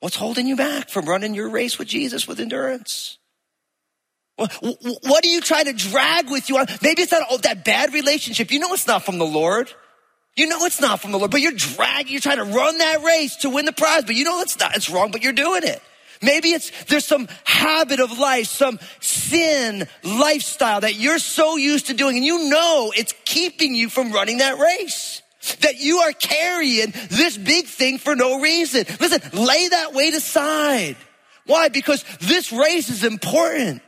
What's 0.00 0.16
holding 0.16 0.48
you 0.48 0.56
back 0.56 0.90
from 0.90 1.06
running 1.06 1.34
your 1.34 1.48
race 1.48 1.78
with 1.78 1.86
Jesus 1.86 2.26
with 2.26 2.40
endurance? 2.40 3.16
What, 4.36 5.24
are 5.24 5.28
you 5.28 5.40
trying 5.40 5.64
to 5.66 5.72
drag 5.72 6.30
with 6.30 6.48
you? 6.48 6.64
Maybe 6.82 7.02
it's 7.02 7.12
not 7.12 7.22
oh, 7.30 7.38
that 7.38 7.64
bad 7.64 7.94
relationship. 7.94 8.52
You 8.52 8.58
know 8.58 8.72
it's 8.72 8.86
not 8.86 9.04
from 9.04 9.18
the 9.18 9.26
Lord. 9.26 9.72
You 10.36 10.48
know 10.48 10.64
it's 10.64 10.80
not 10.80 11.00
from 11.00 11.12
the 11.12 11.18
Lord, 11.18 11.30
but 11.30 11.40
you're 11.40 11.52
dragging, 11.52 12.12
you're 12.12 12.20
trying 12.20 12.36
to 12.36 12.44
run 12.44 12.78
that 12.78 13.02
race 13.02 13.36
to 13.36 13.50
win 13.50 13.64
the 13.64 13.72
prize, 13.72 14.04
but 14.04 14.14
you 14.14 14.22
know 14.22 14.40
it's 14.40 14.58
not, 14.58 14.76
it's 14.76 14.88
wrong, 14.88 15.10
but 15.10 15.22
you're 15.22 15.32
doing 15.32 15.62
it. 15.64 15.82
Maybe 16.22 16.50
it's, 16.50 16.70
there's 16.84 17.06
some 17.06 17.28
habit 17.44 18.00
of 18.00 18.18
life, 18.18 18.46
some 18.46 18.78
sin 19.00 19.86
lifestyle 20.02 20.80
that 20.80 20.94
you're 20.94 21.18
so 21.18 21.56
used 21.56 21.86
to 21.86 21.94
doing 21.94 22.16
and 22.16 22.24
you 22.24 22.48
know 22.48 22.92
it's 22.96 23.14
keeping 23.24 23.74
you 23.74 23.88
from 23.88 24.12
running 24.12 24.38
that 24.38 24.58
race. 24.58 25.22
That 25.60 25.78
you 25.78 25.98
are 25.98 26.12
carrying 26.12 26.92
this 27.10 27.38
big 27.38 27.66
thing 27.66 27.98
for 27.98 28.14
no 28.16 28.40
reason. 28.40 28.84
Listen, 29.00 29.22
lay 29.32 29.68
that 29.68 29.94
weight 29.94 30.12
aside. 30.12 30.96
Why? 31.46 31.68
Because 31.68 32.04
this 32.20 32.52
race 32.52 32.90
is 32.90 33.04
important. 33.04 33.80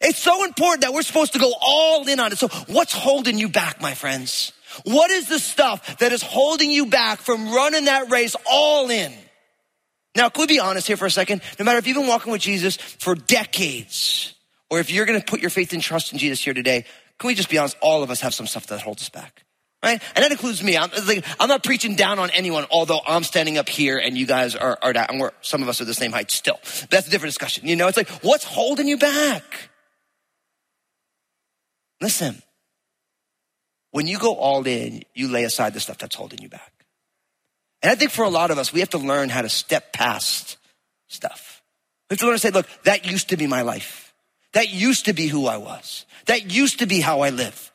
It's 0.00 0.18
so 0.18 0.44
important 0.44 0.82
that 0.82 0.92
we're 0.92 1.02
supposed 1.02 1.32
to 1.32 1.38
go 1.38 1.52
all 1.60 2.06
in 2.06 2.20
on 2.20 2.30
it. 2.30 2.38
So 2.38 2.48
what's 2.68 2.92
holding 2.92 3.38
you 3.38 3.48
back, 3.48 3.80
my 3.80 3.94
friends? 3.94 4.52
What 4.84 5.10
is 5.10 5.28
the 5.28 5.38
stuff 5.38 5.98
that 5.98 6.12
is 6.12 6.22
holding 6.22 6.70
you 6.70 6.86
back 6.86 7.20
from 7.20 7.52
running 7.52 7.86
that 7.86 8.10
race 8.10 8.36
all 8.48 8.90
in? 8.90 9.12
Now, 10.16 10.30
can 10.30 10.40
we 10.40 10.46
be 10.46 10.58
honest 10.58 10.86
here 10.86 10.96
for 10.96 11.06
a 11.06 11.10
second? 11.10 11.42
No 11.58 11.64
matter 11.64 11.78
if 11.78 11.86
you've 11.86 11.96
been 11.96 12.06
walking 12.06 12.32
with 12.32 12.40
Jesus 12.40 12.76
for 12.76 13.14
decades, 13.14 14.34
or 14.70 14.80
if 14.80 14.90
you're 14.90 15.04
going 15.04 15.20
to 15.20 15.24
put 15.24 15.40
your 15.40 15.50
faith 15.50 15.72
and 15.74 15.82
trust 15.82 16.12
in 16.12 16.18
Jesus 16.18 16.42
here 16.42 16.54
today, 16.54 16.86
can 17.18 17.28
we 17.28 17.34
just 17.34 17.50
be 17.50 17.58
honest? 17.58 17.76
All 17.80 18.02
of 18.02 18.10
us 18.10 18.22
have 18.22 18.34
some 18.34 18.46
stuff 18.46 18.66
that 18.68 18.80
holds 18.80 19.02
us 19.02 19.10
back. 19.10 19.44
Right? 19.84 20.02
And 20.16 20.24
that 20.24 20.32
includes 20.32 20.64
me. 20.64 20.76
I'm, 20.76 20.90
like, 21.06 21.24
I'm 21.38 21.48
not 21.48 21.62
preaching 21.62 21.96
down 21.96 22.18
on 22.18 22.30
anyone, 22.30 22.64
although 22.70 23.00
I'm 23.06 23.24
standing 23.24 23.58
up 23.58 23.68
here 23.68 23.98
and 23.98 24.16
you 24.16 24.26
guys 24.26 24.56
are, 24.56 24.78
are 24.82 24.94
down, 24.94 25.06
and 25.10 25.20
we're, 25.20 25.32
some 25.42 25.62
of 25.62 25.68
us 25.68 25.80
are 25.82 25.84
the 25.84 25.94
same 25.94 26.12
height 26.12 26.30
still. 26.30 26.58
But 26.62 26.90
that's 26.90 27.06
a 27.06 27.10
different 27.10 27.28
discussion. 27.28 27.68
You 27.68 27.76
know, 27.76 27.86
it's 27.86 27.96
like, 27.96 28.08
what's 28.22 28.44
holding 28.44 28.88
you 28.88 28.96
back? 28.96 29.70
Listen, 32.00 32.42
when 33.90 34.06
you 34.06 34.18
go 34.18 34.34
all 34.34 34.66
in, 34.66 35.02
you 35.14 35.28
lay 35.28 35.44
aside 35.44 35.74
the 35.74 35.80
stuff 35.80 35.98
that's 35.98 36.16
holding 36.16 36.40
you 36.40 36.48
back. 36.48 36.85
And 37.86 37.92
I 37.92 37.94
think 37.94 38.10
for 38.10 38.24
a 38.24 38.28
lot 38.28 38.50
of 38.50 38.58
us, 38.58 38.72
we 38.72 38.80
have 38.80 38.90
to 38.90 38.98
learn 38.98 39.28
how 39.28 39.42
to 39.42 39.48
step 39.48 39.92
past 39.92 40.56
stuff. 41.06 41.62
We 42.10 42.14
have 42.14 42.18
to 42.18 42.26
learn 42.26 42.34
to 42.34 42.40
say, 42.40 42.50
look, 42.50 42.66
that 42.82 43.06
used 43.06 43.28
to 43.28 43.36
be 43.36 43.46
my 43.46 43.62
life. 43.62 44.12
That 44.54 44.70
used 44.70 45.04
to 45.04 45.12
be 45.12 45.28
who 45.28 45.46
I 45.46 45.58
was. 45.58 46.04
That 46.24 46.50
used 46.50 46.80
to 46.80 46.86
be 46.86 47.00
how 47.00 47.20
I 47.20 47.30
live, 47.30 47.70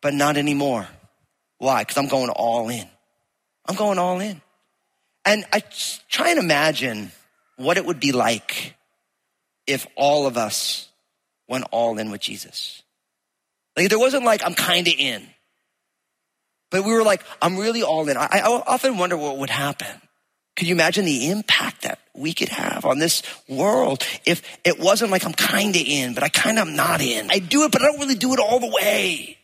but 0.00 0.14
not 0.14 0.36
anymore. 0.36 0.86
Why? 1.58 1.82
Because 1.82 1.96
I'm 1.96 2.06
going 2.06 2.30
all 2.30 2.68
in. 2.68 2.86
I'm 3.68 3.74
going 3.74 3.98
all 3.98 4.20
in. 4.20 4.40
And 5.24 5.44
I 5.52 5.64
try 6.08 6.30
and 6.30 6.38
imagine 6.38 7.10
what 7.56 7.76
it 7.76 7.84
would 7.84 7.98
be 7.98 8.12
like 8.12 8.76
if 9.66 9.84
all 9.96 10.28
of 10.28 10.36
us 10.36 10.88
went 11.48 11.64
all 11.72 11.98
in 11.98 12.12
with 12.12 12.20
Jesus. 12.20 12.84
Like 13.76 13.88
there 13.88 13.98
wasn't 13.98 14.24
like, 14.24 14.44
I'm 14.44 14.54
kind 14.54 14.86
of 14.86 14.94
in. 14.96 15.26
But 16.70 16.84
we 16.84 16.92
were 16.92 17.04
like, 17.04 17.22
I'm 17.40 17.56
really 17.56 17.82
all 17.82 18.08
in. 18.08 18.16
I, 18.16 18.28
I 18.32 18.62
often 18.66 18.98
wonder 18.98 19.16
what 19.16 19.38
would 19.38 19.50
happen. 19.50 20.00
Could 20.56 20.68
you 20.68 20.74
imagine 20.74 21.04
the 21.04 21.30
impact 21.30 21.82
that 21.82 22.00
we 22.14 22.32
could 22.32 22.48
have 22.48 22.86
on 22.86 22.98
this 22.98 23.22
world 23.46 24.02
if 24.24 24.42
it 24.64 24.80
wasn't 24.80 25.10
like 25.10 25.24
I'm 25.24 25.34
kind 25.34 25.76
of 25.76 25.82
in, 25.82 26.14
but 26.14 26.22
I 26.22 26.28
kind 26.28 26.58
of 26.58 26.66
am 26.66 26.76
not 26.76 27.02
in? 27.02 27.30
I 27.30 27.38
do 27.38 27.64
it, 27.64 27.72
but 27.72 27.82
I 27.82 27.86
don't 27.86 28.00
really 28.00 28.14
do 28.14 28.32
it 28.32 28.40
all 28.40 28.58
the 28.58 28.70
way. 28.70 29.36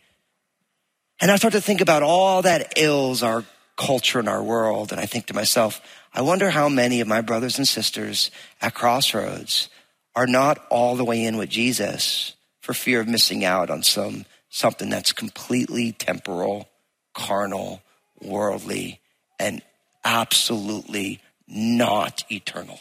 And 1.21 1.31
I 1.31 1.35
start 1.35 1.53
to 1.53 1.61
think 1.61 1.81
about 1.81 2.03
all 2.03 2.41
that 2.41 2.73
ills 2.77 3.21
our 3.21 3.45
culture 3.77 4.19
and 4.19 4.27
our 4.27 4.43
world. 4.43 4.91
And 4.91 4.99
I 4.99 5.05
think 5.05 5.27
to 5.27 5.33
myself, 5.33 5.81
I 6.13 6.21
wonder 6.21 6.49
how 6.49 6.67
many 6.67 6.99
of 6.99 7.07
my 7.07 7.21
brothers 7.21 7.57
and 7.57 7.67
sisters 7.67 8.31
at 8.61 8.73
Crossroads 8.73 9.69
are 10.15 10.27
not 10.27 10.65
all 10.69 10.95
the 10.95 11.05
way 11.05 11.23
in 11.23 11.37
with 11.37 11.49
Jesus 11.49 12.33
for 12.59 12.73
fear 12.73 12.99
of 12.99 13.07
missing 13.07 13.45
out 13.45 13.69
on 13.69 13.83
some 13.83 14.25
something 14.49 14.89
that's 14.89 15.11
completely 15.11 15.91
temporal, 15.91 16.69
carnal, 17.13 17.81
worldly, 18.21 18.99
and 19.39 19.61
absolutely 20.03 21.19
not 21.47 22.23
eternal. 22.31 22.79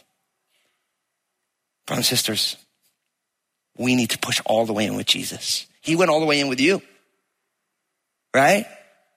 Brothers 1.87 2.11
and 2.11 2.19
sisters, 2.19 2.57
we 3.77 3.97
need 3.97 4.11
to 4.11 4.19
push 4.19 4.41
all 4.45 4.67
the 4.67 4.73
way 4.73 4.87
in 4.87 4.97
with 4.97 5.07
Jesus. 5.07 5.67
He 5.81 5.97
went 5.97 6.11
all 6.11 6.21
the 6.21 6.27
way 6.27 6.41
in 6.41 6.49
with 6.49 6.61
you, 6.61 6.81
right? 8.35 8.67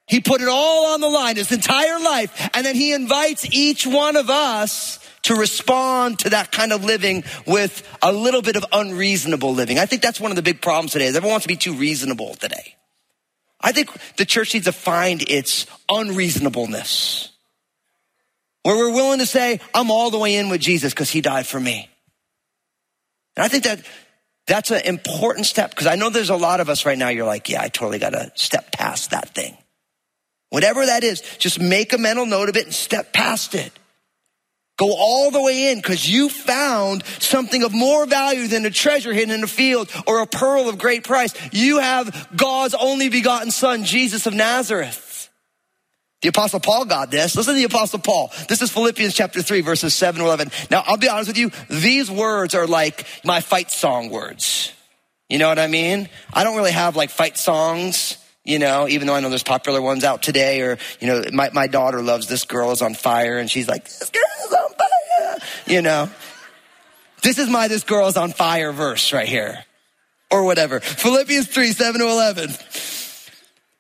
He 0.08 0.22
put 0.22 0.42
it 0.42 0.48
all 0.48 0.94
on 0.94 1.02
the 1.02 1.08
line, 1.08 1.36
his 1.36 1.52
entire 1.52 2.00
life, 2.00 2.50
and 2.54 2.66
then 2.66 2.76
he 2.76 2.94
invites 2.94 3.46
each 3.52 3.88
one 3.88 4.16
of 4.16 4.30
us 4.30 5.00
to 5.24 5.36
respond 5.36 6.20
to 6.20 6.30
that 6.30 6.52
kind 6.52 6.72
of 6.72 6.84
living 6.84 7.24
with 7.48 7.82
a 8.04 8.14
little 8.14 8.44
bit 8.44 8.56
of 8.56 8.66
unreasonable 8.72 9.54
living. 9.54 9.80
I 9.80 9.88
think 9.88 10.04
that's 10.04 10.20
one 10.20 10.32
of 10.32 10.36
the 10.36 10.44
big 10.44 10.62
problems 10.62 10.92
today. 10.92 11.06
is 11.06 11.16
Everyone 11.16 11.34
wants 11.34 11.46
to 11.46 11.48
be 11.48 11.56
too 11.56 11.74
reasonable 11.74 12.36
today. 12.36 12.75
I 13.66 13.72
think 13.72 13.90
the 14.18 14.26
church 14.26 14.54
needs 14.54 14.68
to 14.68 14.72
find 14.72 15.28
its 15.28 15.66
unreasonableness. 15.90 17.32
Where 18.62 18.78
we're 18.78 18.94
willing 18.94 19.20
to 19.20 19.26
say, 19.26 19.60
I'm 19.74 19.90
all 19.90 20.12
the 20.12 20.20
way 20.20 20.36
in 20.36 20.50
with 20.50 20.62
Jesus 20.62 20.94
because 20.94 21.10
he 21.10 21.20
died 21.20 21.48
for 21.48 21.60
me. 21.60 21.90
And 23.36 23.44
I 23.44 23.48
think 23.48 23.64
that 23.64 23.82
that's 24.46 24.70
an 24.70 24.82
important 24.86 25.48
step 25.48 25.72
because 25.72 25.88
I 25.88 25.96
know 25.96 26.12
there's 26.12 26.30
a 26.30 26.36
lot 26.36 26.60
of 26.60 26.70
us 26.70 26.86
right 26.86 26.98
now, 26.98 27.10
you're 27.10 27.26
like, 27.26 27.50
yeah, 27.50 27.60
I 27.60 27.70
totally 27.70 27.98
got 27.98 28.12
to 28.12 28.32
step 28.36 28.72
past 28.72 29.10
that 29.10 29.34
thing. 29.34 29.58
Whatever 30.52 30.86
that 30.86 31.04
is, 31.04 31.22
just 31.40 31.60
make 31.60 31.92
a 31.92 31.98
mental 31.98 32.28
note 32.28 32.50
of 32.50 32.56
it 32.56 32.66
and 32.66 32.74
step 32.74 33.14
past 33.14 33.56
it. 33.56 33.74
Go 34.78 34.94
all 34.94 35.32
the 35.32 35.42
way 35.42 35.72
in 35.72 35.78
because 35.78 36.10
you 36.10 36.28
found 36.28 37.06
something 37.20 37.64
of 37.64 37.74
more 37.74 38.06
value 38.06 38.48
than 38.48 38.66
a 38.66 38.70
treasure 38.70 39.14
hidden 39.14 39.34
in 39.34 39.44
a 39.44 39.48
field 39.48 39.90
or 40.06 40.22
a 40.22 40.28
pearl 40.28 40.68
of 40.68 40.78
great 40.78 41.06
price. 41.06 41.34
You 41.54 41.80
have 41.80 42.28
God's 42.36 42.74
only 42.74 43.08
begotten 43.08 43.52
son, 43.52 43.86
Jesus 43.86 44.26
of 44.26 44.34
Nazareth. 44.34 45.30
The 46.22 46.30
apostle 46.30 46.60
Paul 46.60 46.86
got 46.86 47.10
this. 47.10 47.36
Listen 47.36 47.54
to 47.54 47.58
the 47.58 47.66
apostle 47.66 48.00
Paul. 48.00 48.34
This 48.50 48.62
is 48.62 48.72
Philippians 48.72 49.14
chapter 49.14 49.42
3 49.42 49.62
verses 49.62 49.94
7 49.94 50.20
to 50.20 50.26
11. 50.26 50.52
Now, 50.70 50.84
I'll 50.86 50.98
be 50.98 51.08
honest 51.08 51.30
with 51.30 51.38
you. 51.38 51.52
These 51.70 52.12
words 52.12 52.54
are 52.54 52.68
like 52.68 53.06
my 53.24 53.40
fight 53.40 53.72
song 53.72 54.10
words. 54.10 54.74
You 55.30 55.38
know 55.38 55.48
what 55.48 55.60
I 55.60 55.68
mean? 55.68 56.10
I 56.34 56.44
don't 56.44 56.58
really 56.58 56.72
have 56.72 56.96
like 56.96 57.12
fight 57.12 57.38
songs 57.38 58.18
you 58.46 58.60
know, 58.60 58.88
even 58.88 59.08
though 59.08 59.16
I 59.16 59.20
know 59.20 59.30
there's 59.30 59.44
popular 59.44 59.82
ones 59.82 60.04
out 60.04 60.22
today, 60.22 60.62
or, 60.62 60.78
you 61.00 61.08
know, 61.08 61.24
my, 61.34 61.50
my 61.52 61.68
daughter 61.68 62.02
loves 62.02 62.28
This 62.28 62.46
Girl 62.46 62.72
is 62.72 62.82
on 62.82 62.94
Fire, 62.94 63.38
and 63.38 63.50
she's 63.50 63.68
like, 63.68 63.84
This 63.86 64.12
girl 64.12 64.46
is 64.46 64.54
on 64.54 64.70
fire, 64.70 65.38
you 65.66 65.82
know. 65.82 66.10
This 67.24 67.40
is 67.40 67.50
my 67.50 67.68
This 67.68 67.84
Girl 67.84 68.08
is 68.08 68.18
on 68.18 68.32
Fire 68.32 68.72
verse 68.72 69.12
right 69.12 69.28
here, 69.28 69.66
or 70.30 70.46
whatever. 70.46 70.80
Philippians 70.80 71.48
3, 71.48 71.72
7 71.72 72.00
to 72.02 72.08
11. 72.08 72.52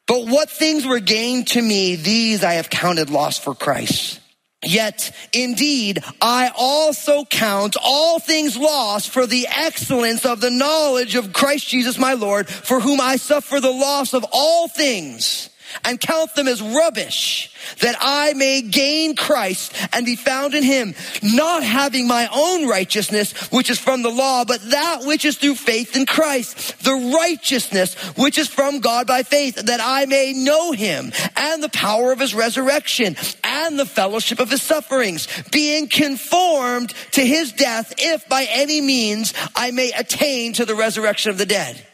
But 0.07 0.27
what 0.27 0.49
things 0.49 0.85
were 0.85 0.99
gained 0.99 1.47
to 1.49 1.61
me, 1.61 1.95
these 1.95 2.43
I 2.43 2.53
have 2.53 2.69
counted 2.69 3.09
lost 3.09 3.43
for 3.43 3.53
Christ. 3.55 4.19
Yet 4.65 5.11
indeed, 5.31 6.03
I 6.21 6.51
also 6.55 7.23
count 7.25 7.77
all 7.81 8.19
things 8.19 8.57
lost 8.57 9.09
for 9.09 9.27
the 9.27 9.47
excellence 9.47 10.25
of 10.25 10.41
the 10.41 10.51
knowledge 10.51 11.15
of 11.15 11.33
Christ 11.33 11.67
Jesus 11.67 11.97
my 11.97 12.13
Lord, 12.13 12.49
for 12.49 12.79
whom 12.79 12.99
I 12.99 13.17
suffer 13.17 13.59
the 13.59 13.71
loss 13.71 14.13
of 14.13 14.25
all 14.31 14.67
things 14.67 15.49
and 15.83 15.99
count 15.99 16.33
them 16.35 16.47
as 16.47 16.61
rubbish 16.61 17.51
that 17.81 17.95
I 17.99 18.33
may 18.33 18.61
gain 18.61 19.15
Christ 19.15 19.73
and 19.93 20.05
be 20.05 20.15
found 20.15 20.53
in 20.53 20.63
him, 20.63 20.95
not 21.23 21.63
having 21.63 22.07
my 22.07 22.27
own 22.33 22.67
righteousness, 22.67 23.33
which 23.51 23.69
is 23.69 23.79
from 23.79 24.01
the 24.01 24.09
law, 24.09 24.45
but 24.45 24.61
that 24.69 25.01
which 25.05 25.25
is 25.25 25.37
through 25.37 25.55
faith 25.55 25.95
in 25.95 26.05
Christ, 26.05 26.83
the 26.83 27.15
righteousness 27.19 27.95
which 28.15 28.37
is 28.37 28.47
from 28.47 28.79
God 28.79 29.07
by 29.07 29.23
faith, 29.23 29.55
that 29.55 29.79
I 29.81 30.05
may 30.05 30.33
know 30.33 30.71
him 30.71 31.11
and 31.35 31.61
the 31.61 31.69
power 31.69 32.11
of 32.11 32.19
his 32.19 32.35
resurrection 32.35 33.15
and 33.43 33.79
the 33.79 33.85
fellowship 33.85 34.39
of 34.39 34.49
his 34.49 34.61
sufferings, 34.61 35.27
being 35.51 35.87
conformed 35.87 36.93
to 37.11 37.21
his 37.25 37.51
death, 37.53 37.93
if 37.97 38.27
by 38.29 38.47
any 38.49 38.81
means 38.81 39.33
I 39.55 39.71
may 39.71 39.91
attain 39.91 40.53
to 40.53 40.65
the 40.65 40.75
resurrection 40.75 41.31
of 41.31 41.37
the 41.37 41.45
dead. 41.45 41.85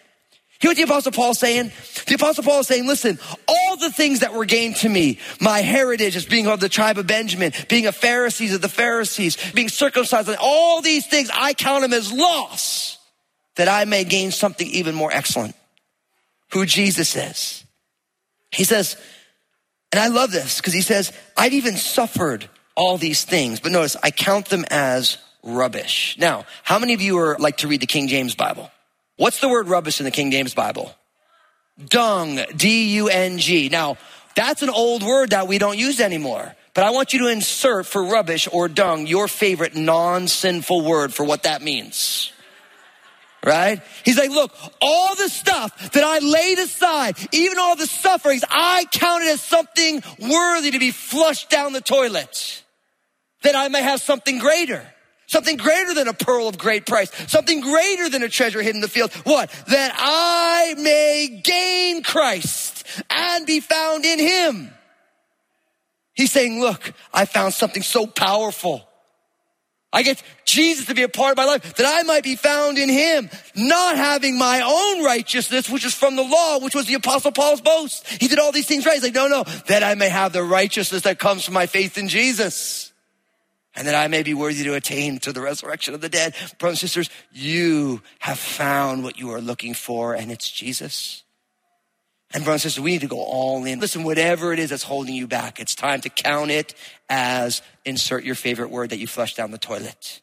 Hear 0.62 0.70
what 0.70 0.78
the 0.78 0.84
apostle 0.84 1.12
Paul 1.12 1.32
is 1.32 1.40
saying? 1.40 1.72
The 2.06 2.14
apostle 2.16 2.44
Paul 2.44 2.60
is 2.60 2.68
saying, 2.68 2.86
listen, 2.86 3.18
all 3.48 3.61
the 3.82 3.92
things 3.92 4.20
that 4.20 4.34
were 4.34 4.46
gained 4.46 4.78
to 4.78 4.90
me, 4.90 5.20
my 5.40 5.60
heritage 5.60 6.16
as 6.16 6.26
being 6.26 6.48
of 6.48 6.60
the 6.60 6.70
tribe 6.70 6.98
of 6.98 7.08
Benjamin, 7.08 7.52
being 7.68 7.88
a 7.88 7.92
Pharisee 7.92 8.54
of 8.54 8.62
the 8.62 8.70
Pharisees, 8.70 9.38
being 9.52 9.70
circumcised, 9.70 10.30
all 10.40 10.82
these 10.82 11.06
things, 11.06 11.30
I 11.34 11.54
count 11.54 11.82
them 11.82 11.94
as 11.94 12.12
loss 12.12 12.98
that 13.56 13.68
I 13.68 13.86
may 13.86 14.04
gain 14.04 14.32
something 14.32 14.68
even 14.68 14.96
more 14.96 15.12
excellent. 15.12 15.56
Who 16.54 16.66
Jesus 16.66 17.16
is. 17.16 17.66
He 18.52 18.64
says, 18.64 18.98
and 19.92 20.00
I 20.00 20.08
love 20.08 20.32
this 20.32 20.58
because 20.58 20.74
he 20.74 20.82
says, 20.82 21.12
I've 21.36 21.54
even 21.54 21.76
suffered 21.76 22.50
all 22.76 22.98
these 22.98 23.24
things, 23.24 23.60
but 23.60 23.72
notice 23.72 23.98
I 24.02 24.12
count 24.12 24.48
them 24.48 24.66
as 24.70 25.18
rubbish. 25.44 26.16
Now, 26.18 26.46
how 26.64 26.80
many 26.80 26.94
of 26.94 27.02
you 27.02 27.18
are 27.20 27.38
like 27.40 27.58
to 27.58 27.68
read 27.68 27.82
the 27.82 27.88
King 27.88 28.08
James 28.08 28.36
Bible? 28.36 28.72
What's 29.18 29.40
the 29.40 29.50
word 29.50 29.68
rubbish 29.68 30.00
in 30.00 30.06
the 30.06 30.12
King 30.12 30.32
James 30.32 30.54
Bible? 30.54 30.96
Dung, 31.90 32.40
D-U-N-G. 32.56 33.70
Now, 33.70 33.98
that's 34.36 34.62
an 34.62 34.70
old 34.70 35.04
word 35.04 35.32
that 35.32 35.48
we 35.48 35.58
don't 35.58 35.78
use 35.78 36.00
anymore. 36.00 36.56
But 36.74 36.86
I 36.86 36.92
want 36.92 37.14
you 37.14 37.20
to 37.20 37.28
insert 37.28 37.86
for 37.86 38.04
rubbish 38.04 38.48
or 38.52 38.70
dung 38.70 39.06
your 39.06 39.28
favorite 39.28 39.76
non-sinful 39.76 40.84
word 40.84 41.14
for 41.14 41.26
what 41.26 41.44
that 41.44 41.62
means. 41.62 42.32
Right? 43.44 43.82
He's 44.06 44.18
like, 44.18 44.30
look, 44.30 44.54
all 44.80 45.16
the 45.16 45.28
stuff 45.28 45.92
that 45.92 46.04
I 46.04 46.20
laid 46.20 46.60
aside, 46.60 47.18
even 47.32 47.58
all 47.58 47.76
the 47.76 47.88
sufferings, 47.88 48.44
I 48.50 48.86
counted 48.92 49.30
as 49.30 49.42
something 49.42 50.04
worthy 50.20 50.72
to 50.72 50.80
be 50.80 50.92
flushed 50.92 51.50
down 51.50 51.74
the 51.74 51.82
toilet. 51.82 52.64
That 53.42 53.56
I 53.56 53.68
may 53.68 53.82
have 53.82 54.00
something 54.00 54.38
greater. 54.38 54.86
Something 55.32 55.58
greater 55.58 55.94
than 55.94 56.08
a 56.08 56.14
pearl 56.14 56.48
of 56.48 56.58
great 56.58 56.86
price. 56.86 57.10
Something 57.32 57.62
greater 57.62 58.10
than 58.10 58.22
a 58.22 58.30
treasure 58.30 58.62
hidden 58.62 58.78
in 58.78 58.82
the 58.82 58.88
field. 58.88 59.14
What? 59.24 59.50
That 59.68 59.94
I 59.96 60.76
may 60.78 61.42
gain 61.44 62.04
Christ 62.04 62.86
and 63.10 63.46
be 63.46 63.62
found 63.62 64.04
in 64.04 64.20
him. 64.20 64.72
He's 66.14 66.32
saying, 66.32 66.60
look, 66.60 66.94
I 67.14 67.26
found 67.26 67.54
something 67.54 67.82
so 67.82 68.06
powerful 68.06 68.86
I 69.94 70.04
get 70.04 70.24
Jesus 70.46 70.86
to 70.86 70.94
be 70.94 71.04
a 71.04 71.10
part 71.10 71.32
of 71.32 71.38
my 71.38 71.46
life 71.46 71.76
that 71.76 71.86
I 71.86 72.04
might 72.04 72.24
be 72.24 72.36
found 72.36 72.78
in 72.78 72.88
him, 72.88 73.30
not 73.56 73.98
having 73.98 74.38
my 74.38 74.62
own 74.62 75.04
righteousness, 75.04 75.70
which 75.70 75.86
is 75.86 75.94
from 75.94 76.16
the 76.16 76.24
law, 76.24 76.60
which 76.60 76.74
was 76.74 76.86
the 76.86 76.94
apostle 76.94 77.32
Paul's 77.32 77.60
boast. 77.60 78.08
He 78.08 78.28
did 78.28 78.40
all 78.40 78.54
these 78.54 78.68
things 78.68 78.86
right. 78.86 78.94
He's 78.94 79.04
like, 79.04 79.14
no, 79.14 79.28
no, 79.28 79.44
that 79.68 79.84
I 79.84 79.96
may 79.96 80.08
have 80.08 80.32
the 80.32 80.44
righteousness 80.44 81.02
that 81.04 81.20
comes 81.20 81.44
from 81.44 81.56
my 81.56 81.66
faith 81.66 81.98
in 81.98 82.08
Jesus. 82.08 82.91
And 83.76 83.88
that 83.88 83.96
I 83.96 84.08
may 84.08 84.22
be 84.22 84.34
worthy 84.34 84.64
to 84.66 84.74
attain 84.74 85.20
to 85.20 85.32
the 85.32 85.42
resurrection 85.42 85.94
of 85.94 86.02
the 86.02 86.10
dead. 86.10 86.36
Brothers 86.60 86.84
and 86.84 86.90
sisters, 86.90 87.10
you 87.32 88.02
have 88.20 88.38
found 88.38 89.04
what 89.04 89.18
you 89.18 89.32
are 89.32 89.42
looking 89.42 89.74
for 89.74 90.14
and 90.14 90.32
it's 90.32 90.50
Jesus. 90.52 91.24
And 92.34 92.44
brothers 92.44 92.64
and 92.64 92.72
sisters, 92.72 92.84
we 92.84 92.92
need 92.92 93.02
to 93.02 93.08
go 93.08 93.22
all 93.22 93.64
in. 93.66 93.80
Listen, 93.80 94.04
whatever 94.04 94.54
it 94.54 94.60
is 94.60 94.70
that's 94.70 94.84
holding 94.84 95.16
you 95.16 95.28
back, 95.28 95.60
it's 95.60 95.76
time 95.76 96.02
to 96.02 96.10
count 96.10 96.50
it 96.52 96.74
as 97.10 97.62
insert 97.84 98.24
your 98.24 98.36
favorite 98.36 98.70
word 98.70 98.92
that 98.92 99.00
you 99.00 99.08
flush 99.08 99.36
down 99.36 99.52
the 99.52 99.58
toilet. 99.58 100.22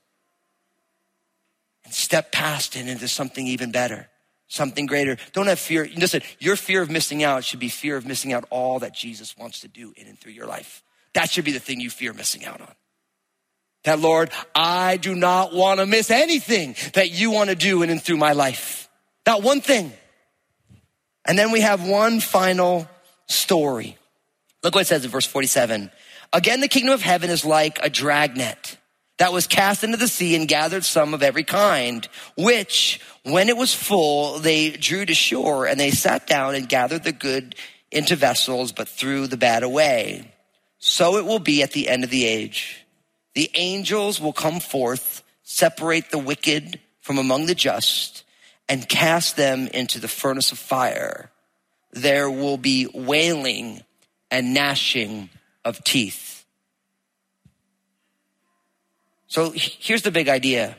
And 1.85 1.93
step 1.93 2.33
past 2.33 2.77
it 2.77 2.87
into 2.87 3.09
something 3.09 3.47
even 3.47 3.73
better, 3.73 4.09
something 4.47 4.87
greater. 4.87 5.19
Don't 5.33 5.49
have 5.49 5.59
fear. 5.59 5.89
Listen, 5.97 6.23
your 6.39 6.57
fear 6.57 6.81
of 6.81 6.91
missing 6.91 7.23
out 7.23 7.45
should 7.45 7.61
be 7.61 7.69
fear 7.69 7.97
of 7.97 8.07
missing 8.07 8.33
out 8.33 8.45
all 8.51 8.79
that 8.79 8.95
Jesus 8.95 9.37
wants 9.37 9.61
to 9.61 9.69
do 9.69 9.93
in 9.97 10.07
and 10.07 10.19
through 10.19 10.33
your 10.33 10.47
life. 10.47 10.83
That 11.13 11.31
should 11.31 11.45
be 11.45 11.53
the 11.53 11.61
thing 11.61 11.81
you 11.81 11.91
fear 11.91 12.13
missing 12.15 12.45
out 12.45 12.61
on. 12.61 12.75
That 13.88 14.01
Lord, 14.01 14.31
I 14.55 14.98
do 14.98 15.14
not 15.14 15.55
want 15.55 15.81
to 15.81 15.87
miss 15.87 16.11
anything 16.11 16.77
that 16.92 17.11
you 17.11 17.31
want 17.31 17.48
to 17.48 17.57
do 17.57 17.83
in 17.83 17.88
and 17.88 18.03
through 18.03 18.18
my 18.18 18.33
life. 18.33 18.87
Not 19.27 19.42
one 19.42 19.62
thing. 19.62 19.94
And 21.24 21.38
then 21.38 21.53
we 21.53 21.62
have 21.62 21.88
one 21.88 22.20
final 22.20 22.87
story. 23.29 23.96
Look 24.62 24.74
what 24.74 24.83
it 24.83 24.88
says 24.88 25.07
in 25.07 25.11
verse 25.11 25.24
47. 25.24 25.90
Again, 26.35 26.61
the 26.61 26.68
kingdom 26.68 26.92
of 26.92 27.01
heaven 27.01 27.31
is 27.31 27.46
like 27.46 27.79
a 27.83 27.88
dragnet 27.88 28.77
that 29.16 29.33
was 29.33 29.46
cast 29.46 29.85
into 29.85 29.96
the 29.96 30.07
sea 30.07 30.37
and 30.37 30.46
gathered 30.46 30.85
some 30.85 31.14
of 31.14 31.22
every 31.22 31.44
kind, 31.44 32.07
which 32.37 33.01
when 33.22 33.48
it 33.48 33.57
was 33.57 33.74
full, 33.74 34.38
they 34.38 34.68
drew 34.68 35.07
to 35.07 35.14
shore 35.14 35.66
and 35.66 35.81
they 35.81 35.92
sat 35.92 36.27
down 36.27 36.55
and 36.55 36.68
gathered 36.68 37.05
the 37.05 37.12
good 37.12 37.55
into 37.90 38.16
vessels, 38.16 38.70
but 38.70 38.87
threw 38.87 39.27
the 39.27 39.38
bad 39.38 39.62
away. 39.62 40.31
So 40.79 41.16
it 41.16 41.24
will 41.24 41.38
be 41.38 41.62
at 41.62 41.72
the 41.72 41.88
end 41.88 42.05
of 42.05 42.11
the 42.11 42.27
age. 42.27 42.78
The 43.38 43.53
angels 43.55 44.20
will 44.20 44.33
come 44.33 44.59
forth, 44.59 45.22
separate 45.44 46.11
the 46.11 46.18
wicked 46.18 46.81
from 46.98 47.18
among 47.18 47.46
the 47.46 47.55
just 47.55 48.24
and 48.68 48.88
cast 48.88 49.37
them 49.37 49.68
into 49.68 50.01
the 50.01 50.09
furnace 50.09 50.51
of 50.51 50.59
fire, 50.59 51.31
there 51.92 52.29
will 52.29 52.57
be 52.57 52.88
wailing 52.92 53.83
and 54.29 54.55
gnashing 54.55 55.31
of 55.64 55.85
teeth. 55.85 56.44
So 59.29 59.53
here's 59.55 60.03
the 60.03 60.11
big 60.11 60.29
idea. 60.29 60.77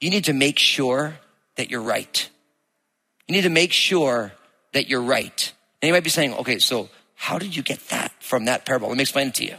You 0.00 0.10
need 0.10 0.24
to 0.24 0.32
make 0.32 0.58
sure 0.58 1.16
that 1.54 1.70
you're 1.70 1.82
right. 1.82 2.28
You 3.28 3.36
need 3.36 3.42
to 3.42 3.48
make 3.48 3.72
sure 3.72 4.32
that 4.72 4.88
you're 4.88 5.02
right. 5.02 5.52
And 5.80 5.86
you 5.86 5.92
might 5.92 6.02
be 6.02 6.10
saying, 6.10 6.34
okay, 6.34 6.58
so 6.58 6.88
how 7.14 7.38
did 7.38 7.54
you 7.54 7.62
get 7.62 7.78
that 7.90 8.10
from 8.18 8.46
that 8.46 8.66
parable? 8.66 8.88
Let 8.88 8.96
me 8.96 9.02
explain 9.02 9.28
it 9.28 9.34
to 9.34 9.44
you. 9.44 9.54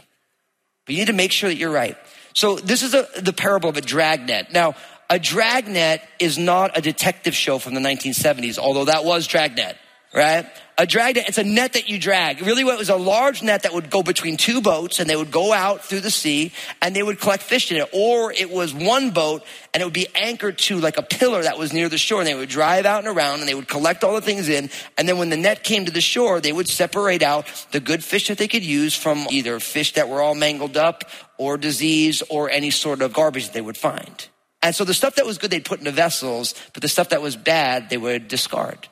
But 0.84 0.94
you 0.94 1.00
need 1.00 1.08
to 1.08 1.14
make 1.14 1.32
sure 1.32 1.48
that 1.48 1.56
you're 1.56 1.72
right. 1.72 1.96
So 2.34 2.56
this 2.56 2.82
is 2.82 2.94
a, 2.94 3.06
the 3.20 3.32
parable 3.32 3.68
of 3.68 3.76
a 3.76 3.80
dragnet. 3.80 4.52
Now, 4.52 4.74
a 5.10 5.18
dragnet 5.18 6.02
is 6.18 6.38
not 6.38 6.76
a 6.76 6.80
detective 6.80 7.34
show 7.34 7.58
from 7.58 7.74
the 7.74 7.80
1970s, 7.80 8.58
although 8.58 8.84
that 8.84 9.04
was 9.04 9.26
dragnet, 9.26 9.76
right? 10.18 10.46
A 10.76 10.86
dragnet, 10.86 11.28
it's 11.28 11.38
a 11.38 11.44
net 11.44 11.74
that 11.74 11.88
you 11.88 11.98
drag. 11.98 12.40
Really, 12.42 12.62
it 12.62 12.78
was 12.78 12.88
a 12.88 12.96
large 12.96 13.42
net 13.42 13.62
that 13.62 13.72
would 13.72 13.88
go 13.88 14.02
between 14.02 14.36
two 14.36 14.60
boats 14.60 14.98
and 15.00 15.08
they 15.08 15.16
would 15.16 15.30
go 15.30 15.52
out 15.52 15.84
through 15.84 16.00
the 16.00 16.10
sea 16.10 16.52
and 16.82 16.94
they 16.94 17.02
would 17.02 17.20
collect 17.20 17.42
fish 17.42 17.70
in 17.70 17.78
it. 17.78 17.88
Or 17.92 18.32
it 18.32 18.50
was 18.50 18.74
one 18.74 19.10
boat 19.10 19.44
and 19.72 19.80
it 19.80 19.84
would 19.84 19.94
be 19.94 20.08
anchored 20.14 20.58
to 20.58 20.78
like 20.78 20.96
a 20.96 21.02
pillar 21.02 21.42
that 21.42 21.58
was 21.58 21.72
near 21.72 21.88
the 21.88 21.98
shore 21.98 22.20
and 22.20 22.28
they 22.28 22.34
would 22.34 22.48
drive 22.48 22.84
out 22.84 23.04
and 23.04 23.16
around 23.16 23.40
and 23.40 23.48
they 23.48 23.54
would 23.54 23.68
collect 23.68 24.04
all 24.04 24.14
the 24.14 24.20
things 24.20 24.48
in. 24.48 24.70
And 24.96 25.08
then 25.08 25.18
when 25.18 25.30
the 25.30 25.36
net 25.36 25.62
came 25.62 25.84
to 25.84 25.92
the 25.92 26.00
shore, 26.00 26.40
they 26.40 26.52
would 26.52 26.68
separate 26.68 27.22
out 27.22 27.46
the 27.70 27.80
good 27.80 28.02
fish 28.02 28.28
that 28.28 28.38
they 28.38 28.48
could 28.48 28.64
use 28.64 28.94
from 28.94 29.26
either 29.30 29.60
fish 29.60 29.94
that 29.94 30.08
were 30.08 30.20
all 30.20 30.34
mangled 30.34 30.76
up 30.76 31.04
or 31.38 31.56
disease 31.56 32.22
or 32.28 32.50
any 32.50 32.70
sort 32.70 33.02
of 33.02 33.12
garbage 33.12 33.46
that 33.46 33.52
they 33.52 33.60
would 33.60 33.76
find. 33.76 34.28
And 34.62 34.74
so 34.74 34.84
the 34.84 34.94
stuff 34.94 35.14
that 35.16 35.26
was 35.26 35.38
good, 35.38 35.50
they'd 35.50 35.64
put 35.64 35.78
into 35.78 35.92
vessels, 35.92 36.54
but 36.72 36.82
the 36.82 36.88
stuff 36.88 37.10
that 37.10 37.22
was 37.22 37.36
bad, 37.36 37.90
they 37.90 37.98
would 37.98 38.26
discard. 38.26 38.88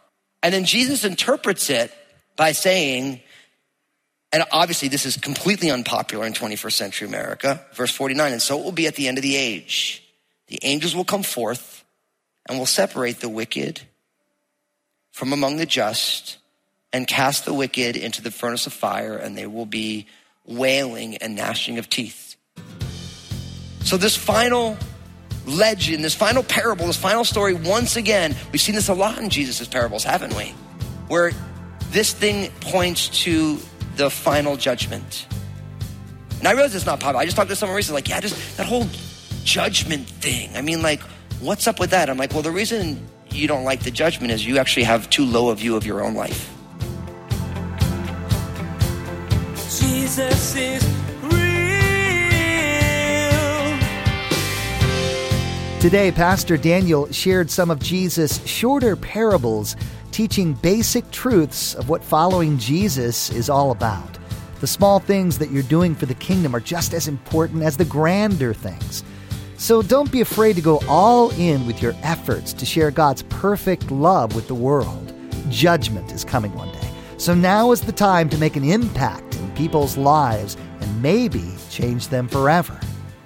And 0.46 0.54
then 0.54 0.64
Jesus 0.64 1.02
interprets 1.02 1.70
it 1.70 1.92
by 2.36 2.52
saying, 2.52 3.20
and 4.30 4.44
obviously 4.52 4.86
this 4.86 5.04
is 5.04 5.16
completely 5.16 5.72
unpopular 5.72 6.24
in 6.24 6.34
21st 6.34 6.72
century 6.72 7.08
America, 7.08 7.66
verse 7.74 7.90
49, 7.90 8.30
and 8.30 8.40
so 8.40 8.56
it 8.56 8.62
will 8.62 8.70
be 8.70 8.86
at 8.86 8.94
the 8.94 9.08
end 9.08 9.18
of 9.18 9.22
the 9.22 9.34
age. 9.34 10.04
The 10.46 10.60
angels 10.62 10.94
will 10.94 11.04
come 11.04 11.24
forth 11.24 11.84
and 12.48 12.60
will 12.60 12.64
separate 12.64 13.18
the 13.18 13.28
wicked 13.28 13.80
from 15.10 15.32
among 15.32 15.56
the 15.56 15.66
just 15.66 16.36
and 16.92 17.08
cast 17.08 17.44
the 17.44 17.52
wicked 17.52 17.96
into 17.96 18.22
the 18.22 18.30
furnace 18.30 18.68
of 18.68 18.72
fire, 18.72 19.16
and 19.16 19.36
they 19.36 19.48
will 19.48 19.66
be 19.66 20.06
wailing 20.44 21.16
and 21.16 21.34
gnashing 21.34 21.76
of 21.78 21.90
teeth. 21.90 22.36
So 23.82 23.96
this 23.96 24.16
final 24.16 24.76
legend, 25.46 26.04
this 26.04 26.14
final 26.14 26.42
parable, 26.42 26.86
this 26.86 26.96
final 26.96 27.24
story, 27.24 27.54
once 27.54 27.96
again, 27.96 28.34
we've 28.52 28.60
seen 28.60 28.74
this 28.74 28.88
a 28.88 28.94
lot 28.94 29.18
in 29.18 29.30
Jesus' 29.30 29.66
parables, 29.66 30.04
haven't 30.04 30.34
we? 30.36 30.54
Where 31.08 31.32
this 31.90 32.12
thing 32.12 32.50
points 32.60 33.08
to 33.24 33.58
the 33.96 34.10
final 34.10 34.56
judgment. 34.56 35.26
And 36.38 36.48
I 36.48 36.52
realize 36.52 36.74
it's 36.74 36.84
not 36.84 37.00
popular. 37.00 37.22
I 37.22 37.24
just 37.24 37.36
talked 37.36 37.48
to 37.48 37.56
someone 37.56 37.76
recently, 37.76 37.98
like, 37.98 38.08
yeah, 38.08 38.20
just 38.20 38.56
that 38.56 38.66
whole 38.66 38.86
judgment 39.44 40.08
thing. 40.08 40.50
I 40.54 40.60
mean, 40.60 40.82
like, 40.82 41.00
what's 41.40 41.66
up 41.66 41.80
with 41.80 41.90
that? 41.90 42.10
I'm 42.10 42.18
like, 42.18 42.32
well, 42.32 42.42
the 42.42 42.50
reason 42.50 43.00
you 43.30 43.48
don't 43.48 43.64
like 43.64 43.80
the 43.82 43.90
judgment 43.90 44.32
is 44.32 44.46
you 44.46 44.58
actually 44.58 44.84
have 44.84 45.08
too 45.08 45.24
low 45.24 45.50
a 45.50 45.54
view 45.54 45.76
of 45.76 45.86
your 45.86 46.04
own 46.04 46.14
life. 46.14 46.52
Jesus 49.80 50.56
is 50.56 51.05
Today, 55.86 56.10
Pastor 56.10 56.56
Daniel 56.56 57.08
shared 57.12 57.48
some 57.48 57.70
of 57.70 57.78
Jesus' 57.78 58.44
shorter 58.44 58.96
parables, 58.96 59.76
teaching 60.10 60.54
basic 60.54 61.08
truths 61.12 61.76
of 61.76 61.88
what 61.88 62.02
following 62.02 62.58
Jesus 62.58 63.30
is 63.30 63.48
all 63.48 63.70
about. 63.70 64.18
The 64.58 64.66
small 64.66 64.98
things 64.98 65.38
that 65.38 65.52
you're 65.52 65.62
doing 65.62 65.94
for 65.94 66.06
the 66.06 66.14
kingdom 66.14 66.56
are 66.56 66.60
just 66.60 66.92
as 66.92 67.06
important 67.06 67.62
as 67.62 67.76
the 67.76 67.84
grander 67.84 68.52
things. 68.52 69.04
So 69.58 69.80
don't 69.80 70.10
be 70.10 70.22
afraid 70.22 70.56
to 70.56 70.60
go 70.60 70.80
all 70.88 71.30
in 71.38 71.68
with 71.68 71.80
your 71.80 71.94
efforts 72.02 72.52
to 72.54 72.66
share 72.66 72.90
God's 72.90 73.22
perfect 73.22 73.88
love 73.92 74.34
with 74.34 74.48
the 74.48 74.56
world. 74.56 75.14
Judgment 75.50 76.10
is 76.10 76.24
coming 76.24 76.52
one 76.54 76.72
day. 76.72 76.90
So 77.16 77.32
now 77.32 77.70
is 77.70 77.80
the 77.80 77.92
time 77.92 78.28
to 78.30 78.38
make 78.38 78.56
an 78.56 78.64
impact 78.64 79.36
in 79.36 79.54
people's 79.54 79.96
lives 79.96 80.56
and 80.80 81.00
maybe 81.00 81.54
change 81.70 82.08
them 82.08 82.26
forever. 82.26 82.76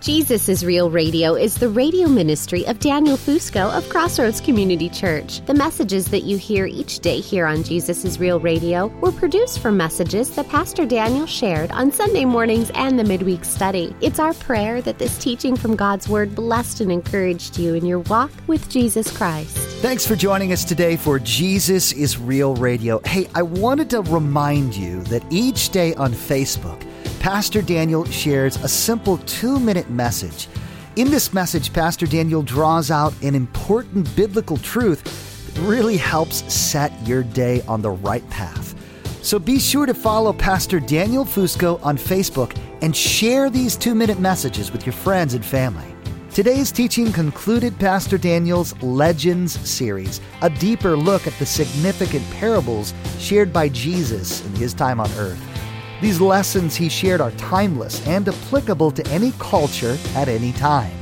Jesus 0.00 0.48
is 0.48 0.64
Real 0.64 0.90
Radio 0.90 1.34
is 1.34 1.56
the 1.56 1.68
radio 1.68 2.08
ministry 2.08 2.66
of 2.66 2.80
Daniel 2.80 3.18
Fusco 3.18 3.70
of 3.76 3.86
Crossroads 3.90 4.40
Community 4.40 4.88
Church. 4.88 5.44
The 5.44 5.52
messages 5.52 6.06
that 6.06 6.22
you 6.22 6.38
hear 6.38 6.64
each 6.64 7.00
day 7.00 7.20
here 7.20 7.44
on 7.44 7.62
Jesus 7.62 8.02
is 8.06 8.18
Real 8.18 8.40
Radio 8.40 8.86
were 9.02 9.12
produced 9.12 9.58
from 9.58 9.76
messages 9.76 10.34
that 10.36 10.48
Pastor 10.48 10.86
Daniel 10.86 11.26
shared 11.26 11.70
on 11.72 11.92
Sunday 11.92 12.24
mornings 12.24 12.70
and 12.74 12.98
the 12.98 13.04
midweek 13.04 13.44
study. 13.44 13.94
It's 14.00 14.18
our 14.18 14.32
prayer 14.32 14.80
that 14.80 14.98
this 14.98 15.18
teaching 15.18 15.54
from 15.54 15.76
God's 15.76 16.08
Word 16.08 16.34
blessed 16.34 16.80
and 16.80 16.90
encouraged 16.90 17.58
you 17.58 17.74
in 17.74 17.84
your 17.84 17.98
walk 17.98 18.30
with 18.46 18.70
Jesus 18.70 19.14
Christ. 19.14 19.54
Thanks 19.82 20.06
for 20.06 20.16
joining 20.16 20.54
us 20.54 20.64
today 20.64 20.96
for 20.96 21.18
Jesus 21.18 21.92
is 21.92 22.16
Real 22.16 22.54
Radio. 22.54 23.02
Hey, 23.04 23.28
I 23.34 23.42
wanted 23.42 23.90
to 23.90 24.00
remind 24.00 24.74
you 24.74 25.02
that 25.04 25.24
each 25.28 25.68
day 25.68 25.94
on 25.96 26.12
Facebook, 26.12 26.89
Pastor 27.20 27.60
Daniel 27.60 28.06
shares 28.06 28.56
a 28.64 28.66
simple 28.66 29.18
two 29.18 29.60
minute 29.60 29.90
message. 29.90 30.48
In 30.96 31.10
this 31.10 31.34
message, 31.34 31.70
Pastor 31.70 32.06
Daniel 32.06 32.40
draws 32.40 32.90
out 32.90 33.12
an 33.22 33.34
important 33.34 34.16
biblical 34.16 34.56
truth 34.56 35.04
that 35.52 35.60
really 35.60 35.98
helps 35.98 36.50
set 36.50 36.90
your 37.06 37.22
day 37.22 37.60
on 37.68 37.82
the 37.82 37.90
right 37.90 38.28
path. 38.30 38.74
So 39.22 39.38
be 39.38 39.58
sure 39.58 39.84
to 39.84 39.92
follow 39.92 40.32
Pastor 40.32 40.80
Daniel 40.80 41.26
Fusco 41.26 41.78
on 41.84 41.98
Facebook 41.98 42.58
and 42.80 42.96
share 42.96 43.50
these 43.50 43.76
two 43.76 43.94
minute 43.94 44.18
messages 44.18 44.72
with 44.72 44.86
your 44.86 44.94
friends 44.94 45.34
and 45.34 45.44
family. 45.44 45.94
Today's 46.32 46.72
teaching 46.72 47.12
concluded 47.12 47.78
Pastor 47.78 48.16
Daniel's 48.16 48.74
Legends 48.82 49.60
series, 49.68 50.22
a 50.40 50.48
deeper 50.48 50.96
look 50.96 51.26
at 51.26 51.34
the 51.34 51.44
significant 51.44 52.28
parables 52.30 52.94
shared 53.18 53.52
by 53.52 53.68
Jesus 53.68 54.42
in 54.46 54.54
his 54.54 54.72
time 54.72 55.00
on 55.00 55.10
earth. 55.18 55.49
These 56.00 56.18
lessons 56.18 56.76
he 56.76 56.88
shared 56.88 57.20
are 57.20 57.30
timeless 57.32 58.06
and 58.06 58.26
applicable 58.26 58.90
to 58.92 59.06
any 59.08 59.32
culture 59.32 59.98
at 60.14 60.28
any 60.28 60.52
time. 60.52 60.96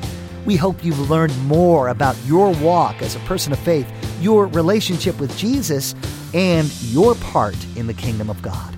We 0.45 0.57
hope 0.57 0.85
you've 0.85 1.09
learned 1.09 1.39
more 1.47 1.89
about 1.89 2.17
your 2.25 2.53
walk 2.55 3.01
as 3.01 3.15
a 3.15 3.21
person 3.21 3.53
of 3.53 3.61
faith, 3.61 3.89
your 4.21 4.47
relationship 4.49 5.21
with 5.21 5.37
Jesus, 5.39 5.95
and 6.35 6.73
your 6.83 7.15
part 7.17 7.57
in 7.77 7.87
the 7.87 7.95
kingdom 7.95 8.29
of 8.29 8.43
God. 8.43 8.75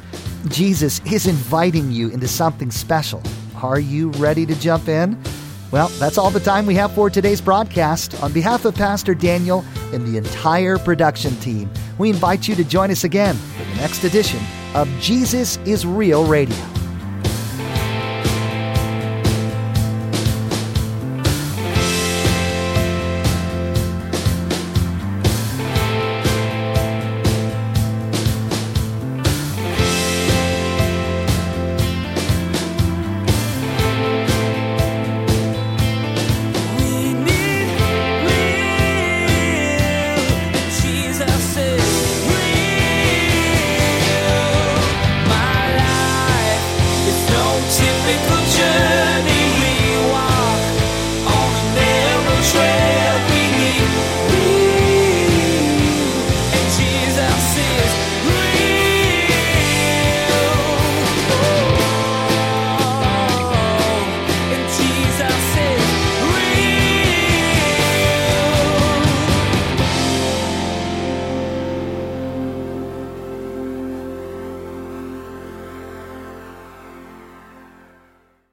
Jesus 0.49 1.01
is 1.11 1.27
inviting 1.27 1.91
you 1.91 2.11
into 2.11 2.29
something 2.29 2.71
special. 2.71 3.23
Are 3.63 3.81
you 3.81 4.11
ready 4.13 4.45
to 4.45 4.55
jump 4.61 4.89
in? 4.89 5.19
Well, 5.71 5.89
that's 6.01 6.19
all 6.19 6.31
the 6.31 6.41
time 6.41 6.67
we 6.67 6.75
have 6.75 6.93
for 6.93 7.09
today's 7.09 7.41
broadcast. 7.41 8.21
On 8.23 8.33
behalf 8.33 8.65
of 8.67 8.75
Pastor 8.75 9.15
Daniel 9.15 9.65
and 9.93 10.07
the 10.07 10.19
entire 10.19 10.77
production 10.77 11.35
team, 11.37 11.71
we 11.97 12.11
invite 12.11 12.47
you 12.47 12.55
to 12.57 12.65
join 12.65 12.91
us 12.91 13.05
again 13.05 13.37
for 13.37 13.65
the 13.65 13.77
next 13.77 14.05
edition 14.05 14.41
of 14.75 14.89
Jesus 15.01 15.57
is 15.67 15.85
Real 15.85 16.25
Radio. 16.27 16.80